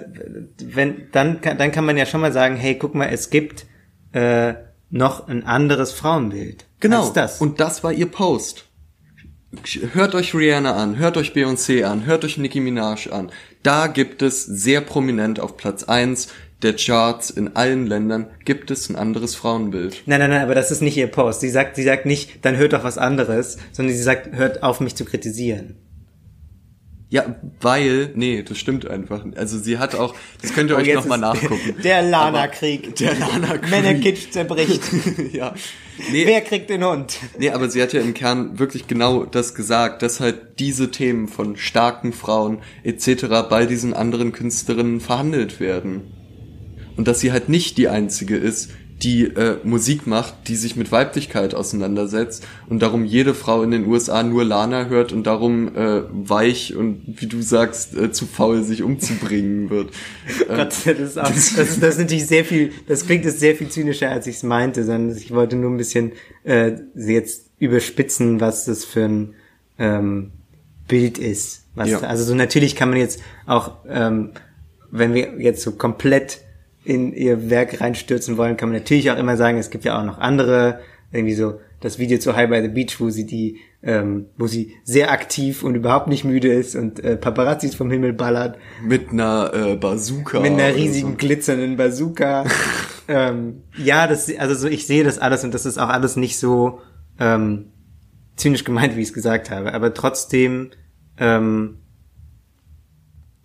[0.63, 3.65] wenn dann kann- dann kann man ja schon mal sagen, hey, guck mal, es gibt
[4.13, 4.53] äh,
[4.89, 7.09] noch ein anderes Frauenbild Genau.
[7.09, 7.41] das.
[7.41, 8.65] Und das war ihr Post.
[9.93, 13.31] Hört euch Rihanna an, hört euch Beyoncé an, hört euch Nicki Minaj an.
[13.63, 16.27] Da gibt es sehr prominent auf Platz eins
[16.61, 20.03] der Charts in allen Ländern gibt es ein anderes Frauenbild.
[20.05, 21.41] Nein, nein, nein, aber das ist nicht ihr Post.
[21.41, 24.79] Sie sagt, sie sagt nicht, dann hört doch was anderes, sondern sie sagt, hört auf
[24.79, 25.75] mich zu kritisieren.
[27.15, 29.23] Ja, weil, nee, das stimmt einfach.
[29.37, 31.75] Also sie hat auch, das könnt ihr Oh, euch nochmal nachgucken.
[31.81, 32.93] Der Lana-Krieg.
[32.97, 33.69] Der Lana-Krieg.
[33.69, 34.81] Männerkitsch zerbricht.
[35.31, 35.53] ja.
[36.11, 37.15] Nee, Wer kriegt den Hund?
[37.39, 41.29] Nee, aber sie hat ja im Kern wirklich genau das gesagt, dass halt diese Themen
[41.29, 43.27] von starken Frauen etc.
[43.49, 46.01] bei diesen anderen Künstlerinnen verhandelt werden.
[46.97, 48.71] Und dass sie halt nicht die einzige ist,
[49.03, 53.85] die äh, Musik macht, die sich mit Weiblichkeit auseinandersetzt und darum jede Frau in den
[53.87, 58.63] USA nur Lana hört und darum äh, weich und wie du sagst, äh, zu faul
[58.63, 59.91] sich umzubringen wird.
[60.47, 63.39] Äh, Gott, das ist, auch, das, ist, das ist natürlich sehr viel, das klingt jetzt
[63.39, 67.49] sehr viel zynischer, als ich es meinte, sondern ich wollte nur ein bisschen äh, jetzt
[67.59, 69.33] überspitzen, was das für ein
[69.77, 70.31] ähm,
[70.87, 71.65] Bild ist.
[71.75, 71.99] Was Ja.
[71.99, 74.31] also so natürlich kann man jetzt auch, ähm,
[74.91, 76.41] wenn wir jetzt so komplett
[76.85, 80.05] in ihr Werk reinstürzen wollen, kann man natürlich auch immer sagen, es gibt ja auch
[80.05, 80.79] noch andere,
[81.11, 84.75] irgendwie so das Video zu High by the Beach, wo sie die, ähm, wo sie
[84.83, 89.51] sehr aktiv und überhaupt nicht müde ist und äh, Paparazzis vom Himmel ballert mit einer
[89.53, 90.39] äh, Bazooka.
[90.39, 91.17] mit einer riesigen so.
[91.17, 92.45] glitzernden Bazooka.
[93.07, 96.39] ähm, ja, das, also so, ich sehe das alles und das ist auch alles nicht
[96.39, 96.79] so
[97.19, 97.67] ähm,
[98.35, 99.73] zynisch gemeint, wie ich es gesagt habe.
[99.73, 100.71] Aber trotzdem,
[101.19, 101.77] ähm,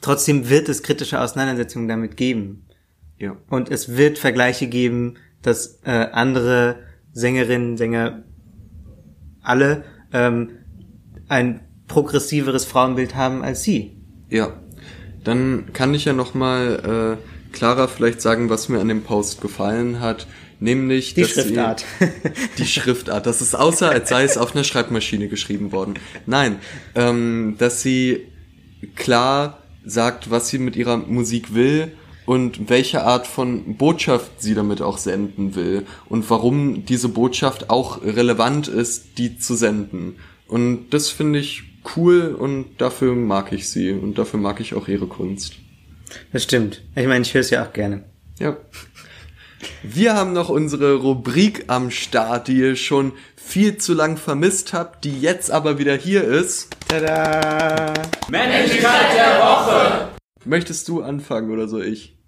[0.01, 2.67] trotzdem wird es kritische Auseinandersetzungen damit geben.
[3.21, 3.37] Ja.
[3.49, 6.81] Und es wird Vergleiche geben, dass äh, andere
[7.13, 8.23] Sängerinnen, Sänger,
[9.43, 10.51] alle ähm,
[11.29, 13.97] ein progressiveres Frauenbild haben als sie.
[14.29, 14.55] Ja,
[15.25, 19.41] dann kann ich ja noch mal äh, Clara vielleicht sagen, was mir an dem Post
[19.41, 20.27] gefallen hat,
[20.61, 21.85] nämlich Die dass sie- Schriftart.
[22.59, 23.27] die Schriftart.
[23.27, 25.95] Das ist außer, als sei es auf einer Schreibmaschine geschrieben worden.
[26.27, 26.57] Nein,
[26.95, 28.29] ähm, dass sie
[28.95, 31.93] klar sagt, was sie mit ihrer Musik will
[32.31, 38.05] und welche Art von Botschaft sie damit auch senden will und warum diese Botschaft auch
[38.05, 40.15] relevant ist, die zu senden.
[40.47, 41.65] Und das finde ich
[41.97, 45.55] cool und dafür mag ich sie und dafür mag ich auch ihre Kunst.
[46.33, 46.85] Das stimmt.
[46.95, 48.05] Ich meine, ich höre es ja auch gerne.
[48.39, 48.57] Ja.
[49.83, 55.05] Wir haben noch unsere Rubrik am Start, die ihr schon viel zu lang vermisst habt,
[55.05, 56.69] die jetzt aber wieder hier ist.
[56.87, 57.93] Tada!
[60.45, 62.20] Möchtest du anfangen oder so ich?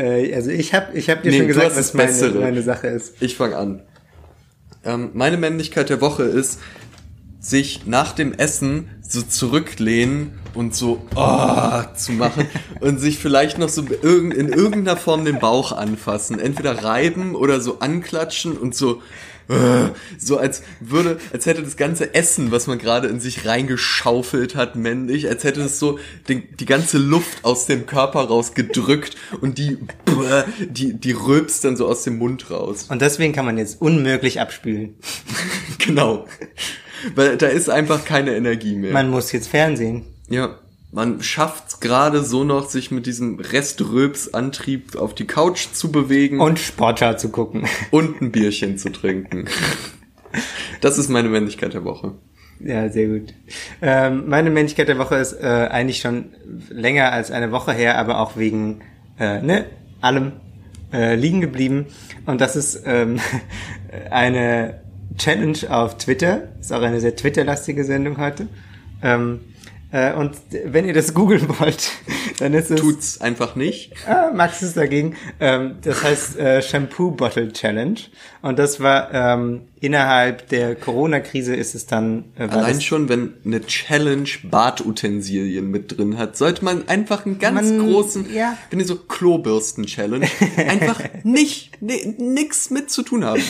[0.00, 2.40] Äh, also ich habe ich hab dir Nee, schon gesagt, was meine, Bessere.
[2.40, 3.14] meine Sache ist.
[3.20, 3.82] Ich fange an.
[4.84, 6.58] Ähm, meine Männlichkeit der Woche ist,
[7.38, 12.46] sich nach dem Essen so zurücklehnen und so oh, zu machen
[12.80, 16.38] und sich vielleicht noch so in irgendeiner Form den Bauch anfassen.
[16.38, 19.02] Entweder reiben oder so anklatschen und so
[20.18, 24.76] so als würde, als hätte das ganze Essen, was man gerade in sich reingeschaufelt hat,
[24.76, 25.98] männlich, als hätte es so
[26.28, 29.78] den, die ganze Luft aus dem Körper rausgedrückt und die,
[30.68, 32.86] die, die rülpst dann so aus dem Mund raus.
[32.88, 34.94] Und deswegen kann man jetzt unmöglich abspülen.
[35.78, 36.26] Genau.
[37.14, 38.92] Weil da ist einfach keine Energie mehr.
[38.92, 40.04] Man muss jetzt Fernsehen.
[40.28, 40.58] ja.
[40.92, 46.58] Man schafft's gerade so noch, sich mit diesem Reströps-Antrieb auf die Couch zu bewegen Und
[46.58, 47.66] Sportschau zu gucken.
[47.92, 49.46] und ein Bierchen zu trinken.
[50.80, 52.14] Das ist meine Männlichkeit der Woche.
[52.58, 53.34] Ja, sehr gut.
[53.80, 56.30] Ähm, meine Männlichkeit der Woche ist äh, eigentlich schon
[56.68, 58.80] länger als eine Woche her, aber auch wegen
[59.18, 59.66] äh, ne,
[60.00, 60.32] allem
[60.92, 61.86] äh, liegen geblieben.
[62.26, 63.20] Und das ist ähm,
[64.10, 64.80] eine
[65.16, 66.48] Challenge auf Twitter.
[66.60, 68.48] Ist auch eine sehr Twitter-lastige Sendung heute.
[69.02, 69.59] Ähm, äh,
[69.92, 70.32] und
[70.66, 71.90] wenn ihr das googeln wollt,
[72.38, 73.92] Dann ist es, tut's einfach nicht.
[74.06, 75.16] ah, Max ist dagegen.
[75.40, 77.96] Ähm, das heißt äh, Shampoo Bottle Challenge.
[78.40, 82.26] Und das war ähm, innerhalb der Corona-Krise ist es dann.
[82.38, 87.70] Äh, Allein schon, wenn eine Challenge Badutensilien mit drin hat, sollte man einfach einen ganz
[87.70, 88.56] Man- großen, ja.
[88.70, 90.26] wenn ihr so Klobürsten-Challenge,
[90.56, 93.42] einfach nicht, ni- nix mit zu tun haben.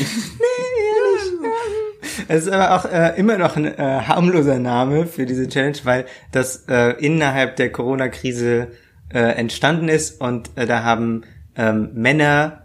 [2.29, 6.05] Es ist aber auch äh, immer noch ein äh, harmloser Name für diese Challenge, weil
[6.33, 8.69] das äh, innerhalb der Corona-Krise
[9.13, 11.23] äh, entstanden ist und äh, da haben
[11.57, 12.63] ähm, Männer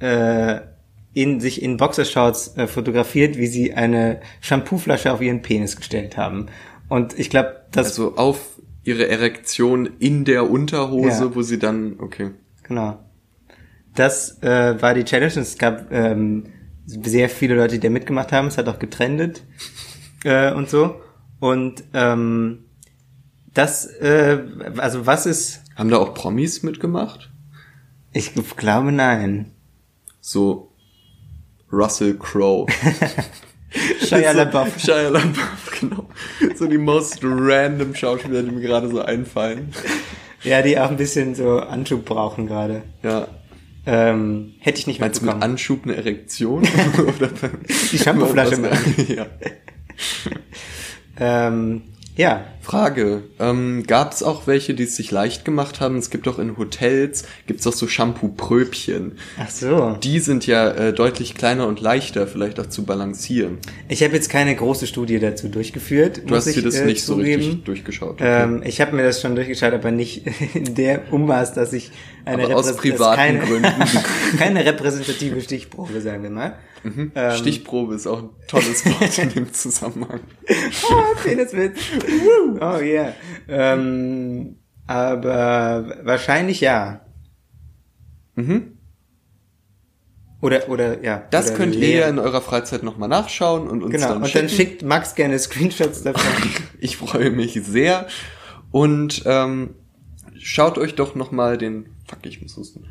[0.00, 0.60] äh,
[1.14, 6.46] in, sich in Boxershorts äh, fotografiert, wie sie eine Shampooflasche auf ihren Penis gestellt haben.
[6.88, 8.38] Und ich glaube, das Also auf
[8.84, 11.34] ihre Erektion in der Unterhose, Ja.
[11.34, 12.30] wo sie dann, okay.
[12.62, 12.98] Genau.
[13.94, 15.32] Das äh, war die Challenge.
[15.36, 16.44] und Es gab ähm,
[16.86, 18.48] sehr viele Leute, die da mitgemacht haben.
[18.48, 19.42] Es hat auch getrendet
[20.24, 21.00] äh, und so.
[21.40, 22.64] Und ähm,
[23.54, 24.38] das, äh,
[24.78, 25.62] also was ist?
[25.76, 27.30] Haben da auch Promis mitgemacht?
[28.12, 29.52] Ich glaube nein.
[30.20, 30.72] So
[31.72, 32.66] Russell Crowe.
[34.06, 34.78] Shia LaBeouf.
[34.78, 36.08] Shia LaBeouf, genau.
[36.56, 39.72] So die most random Schauspieler, die mir gerade so einfallen.
[40.44, 42.82] Ja, die auch ein bisschen so Anschub brauchen gerade.
[43.02, 43.28] Ja.
[43.84, 45.52] Ähm, hätte ich nicht Meinst du mit mitbekommen.
[45.52, 46.62] Anschub eine Erektion?
[47.92, 48.56] Die Shampooflasche
[49.16, 49.26] ja.
[51.18, 51.82] Ähm,
[52.16, 55.96] ja, Frage, ähm, gab es auch welche, die es sich leicht gemacht haben?
[55.96, 59.18] Es gibt doch in Hotels, gibt's doch so Shampoo-Pröbchen.
[59.38, 59.98] ach so.
[60.02, 63.58] Die sind ja äh, deutlich kleiner und leichter vielleicht auch zu balancieren.
[63.88, 66.22] Ich habe jetzt keine große Studie dazu durchgeführt.
[66.26, 67.42] Du hast ich, dir das äh, nicht so zugeben.
[67.42, 68.20] richtig durchgeschaut.
[68.20, 68.42] Okay.
[68.44, 71.90] Ähm, ich habe mir das schon durchgeschaut, aber nicht in der Ummaß, dass ich
[72.24, 73.72] eine Aber aus privaten keine, Gründen.
[74.38, 76.58] keine repräsentative Stichprobe, sagen wir mal.
[76.84, 80.20] Ähm, Stichprobe ist auch ein tolles Wort in dem Zusammenhang.
[80.90, 81.78] oh, Peniswitz.
[82.60, 83.12] oh yeah.
[83.48, 87.00] Ähm, aber wahrscheinlich ja.
[88.34, 88.78] Mhm.
[90.40, 91.22] Oder oder ja.
[91.30, 94.08] Das oder könnt ihr in eurer Freizeit nochmal nachschauen und uns Genau.
[94.08, 94.46] dann Und schicken.
[94.46, 96.22] dann schickt Max gerne Screenshots davon.
[96.80, 98.06] Ich freue mich sehr.
[98.72, 99.74] Und ähm,
[100.38, 101.90] schaut euch doch nochmal den...
[102.08, 102.86] Fuck, ich muss husten.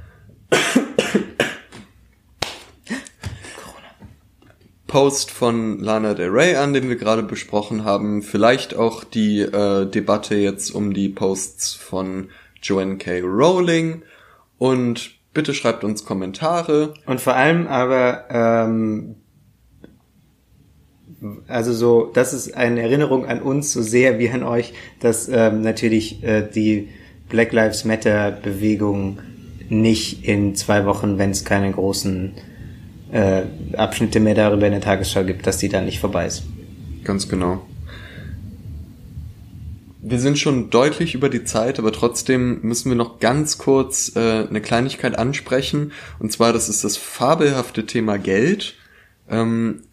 [4.92, 8.22] Post von Lana Del Rey an, den wir gerade besprochen haben.
[8.22, 12.28] Vielleicht auch die äh, Debatte jetzt um die Posts von
[12.62, 13.22] Joanne K.
[13.22, 14.02] Rowling.
[14.58, 16.94] Und bitte schreibt uns Kommentare.
[17.06, 19.16] Und vor allem aber, ähm,
[21.48, 25.62] also so, das ist eine Erinnerung an uns so sehr wie an euch, dass ähm,
[25.62, 26.90] natürlich äh, die
[27.30, 29.20] Black Lives Matter Bewegung
[29.70, 32.34] nicht in zwei Wochen, wenn es keine großen
[33.12, 33.44] äh,
[33.76, 36.44] Abschnitte mehr darüber in der Tagesschau gibt, dass die dann nicht vorbei ist.
[37.04, 37.66] Ganz genau.
[40.04, 44.48] Wir sind schon deutlich über die Zeit, aber trotzdem müssen wir noch ganz kurz äh,
[44.50, 45.92] eine Kleinigkeit ansprechen.
[46.20, 48.76] Und zwar, das ist das fabelhafte Thema Geld.
[49.30, 49.84] Ähm,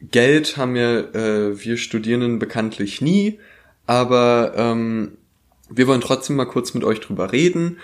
[0.00, 3.38] Geld haben ja äh, wir Studierenden bekanntlich nie,
[3.86, 5.12] aber ähm,
[5.70, 7.78] wir wollen trotzdem mal kurz mit euch drüber reden.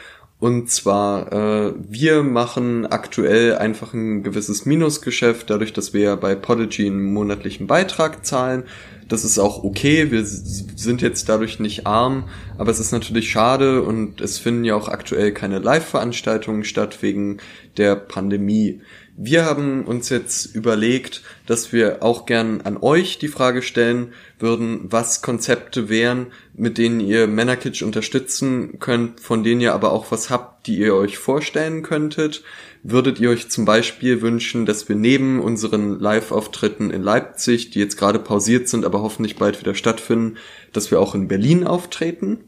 [0.44, 6.34] Und zwar, äh, wir machen aktuell einfach ein gewisses Minusgeschäft, dadurch, dass wir ja bei
[6.34, 8.64] Podigy einen monatlichen Beitrag zahlen.
[9.08, 12.24] Das ist auch okay, wir sind jetzt dadurch nicht arm,
[12.58, 17.38] aber es ist natürlich schade und es finden ja auch aktuell keine Live-Veranstaltungen statt wegen
[17.78, 18.82] der Pandemie.
[19.16, 24.86] Wir haben uns jetzt überlegt, dass wir auch gern an euch die Frage stellen würden,
[24.90, 30.30] was Konzepte wären, mit denen ihr Männerkitsch unterstützen könnt, von denen ihr aber auch was
[30.30, 32.42] habt, die ihr euch vorstellen könntet.
[32.82, 37.96] Würdet ihr euch zum Beispiel wünschen, dass wir neben unseren Live-Auftritten in Leipzig, die jetzt
[37.96, 40.38] gerade pausiert sind, aber hoffentlich bald wieder stattfinden,
[40.72, 42.40] dass wir auch in Berlin auftreten?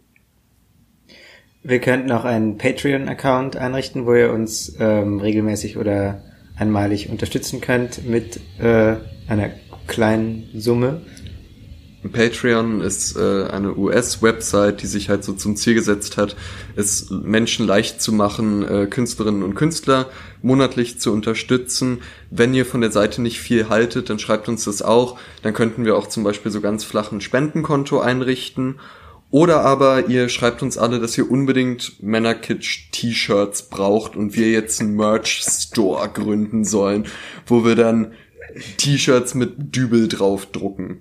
[1.63, 6.23] Wir könnten auch einen Patreon-Account einrichten, wo ihr uns ähm, regelmäßig oder
[6.57, 8.97] einmalig unterstützen könnt mit äh,
[9.29, 9.51] einer
[9.87, 11.03] kleinen Summe.
[12.13, 16.37] Patreon ist äh, eine US-Website, die sich halt so zum Ziel gesetzt hat,
[16.77, 20.07] es Menschen leicht zu machen, äh, Künstlerinnen und Künstler
[20.43, 22.03] monatlich zu unterstützen.
[22.31, 25.19] Wenn ihr von der Seite nicht viel haltet, dann schreibt uns das auch.
[25.43, 28.77] Dann könnten wir auch zum Beispiel so ganz flachen Spendenkonto einrichten.
[29.37, 34.97] Oder aber ihr schreibt uns alle, dass ihr unbedingt Männerkitsch-T-Shirts braucht und wir jetzt einen
[34.97, 37.05] Merch-Store gründen sollen,
[37.45, 38.13] wo wir dann
[38.79, 41.01] T-Shirts mit Dübel draufdrucken.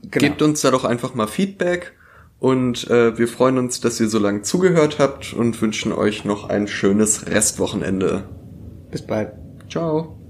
[0.00, 0.10] Genau.
[0.12, 1.92] Gebt uns da doch einfach mal Feedback
[2.38, 6.48] und äh, wir freuen uns, dass ihr so lange zugehört habt und wünschen euch noch
[6.48, 8.30] ein schönes Restwochenende.
[8.90, 9.34] Bis bald.
[9.68, 10.23] Ciao.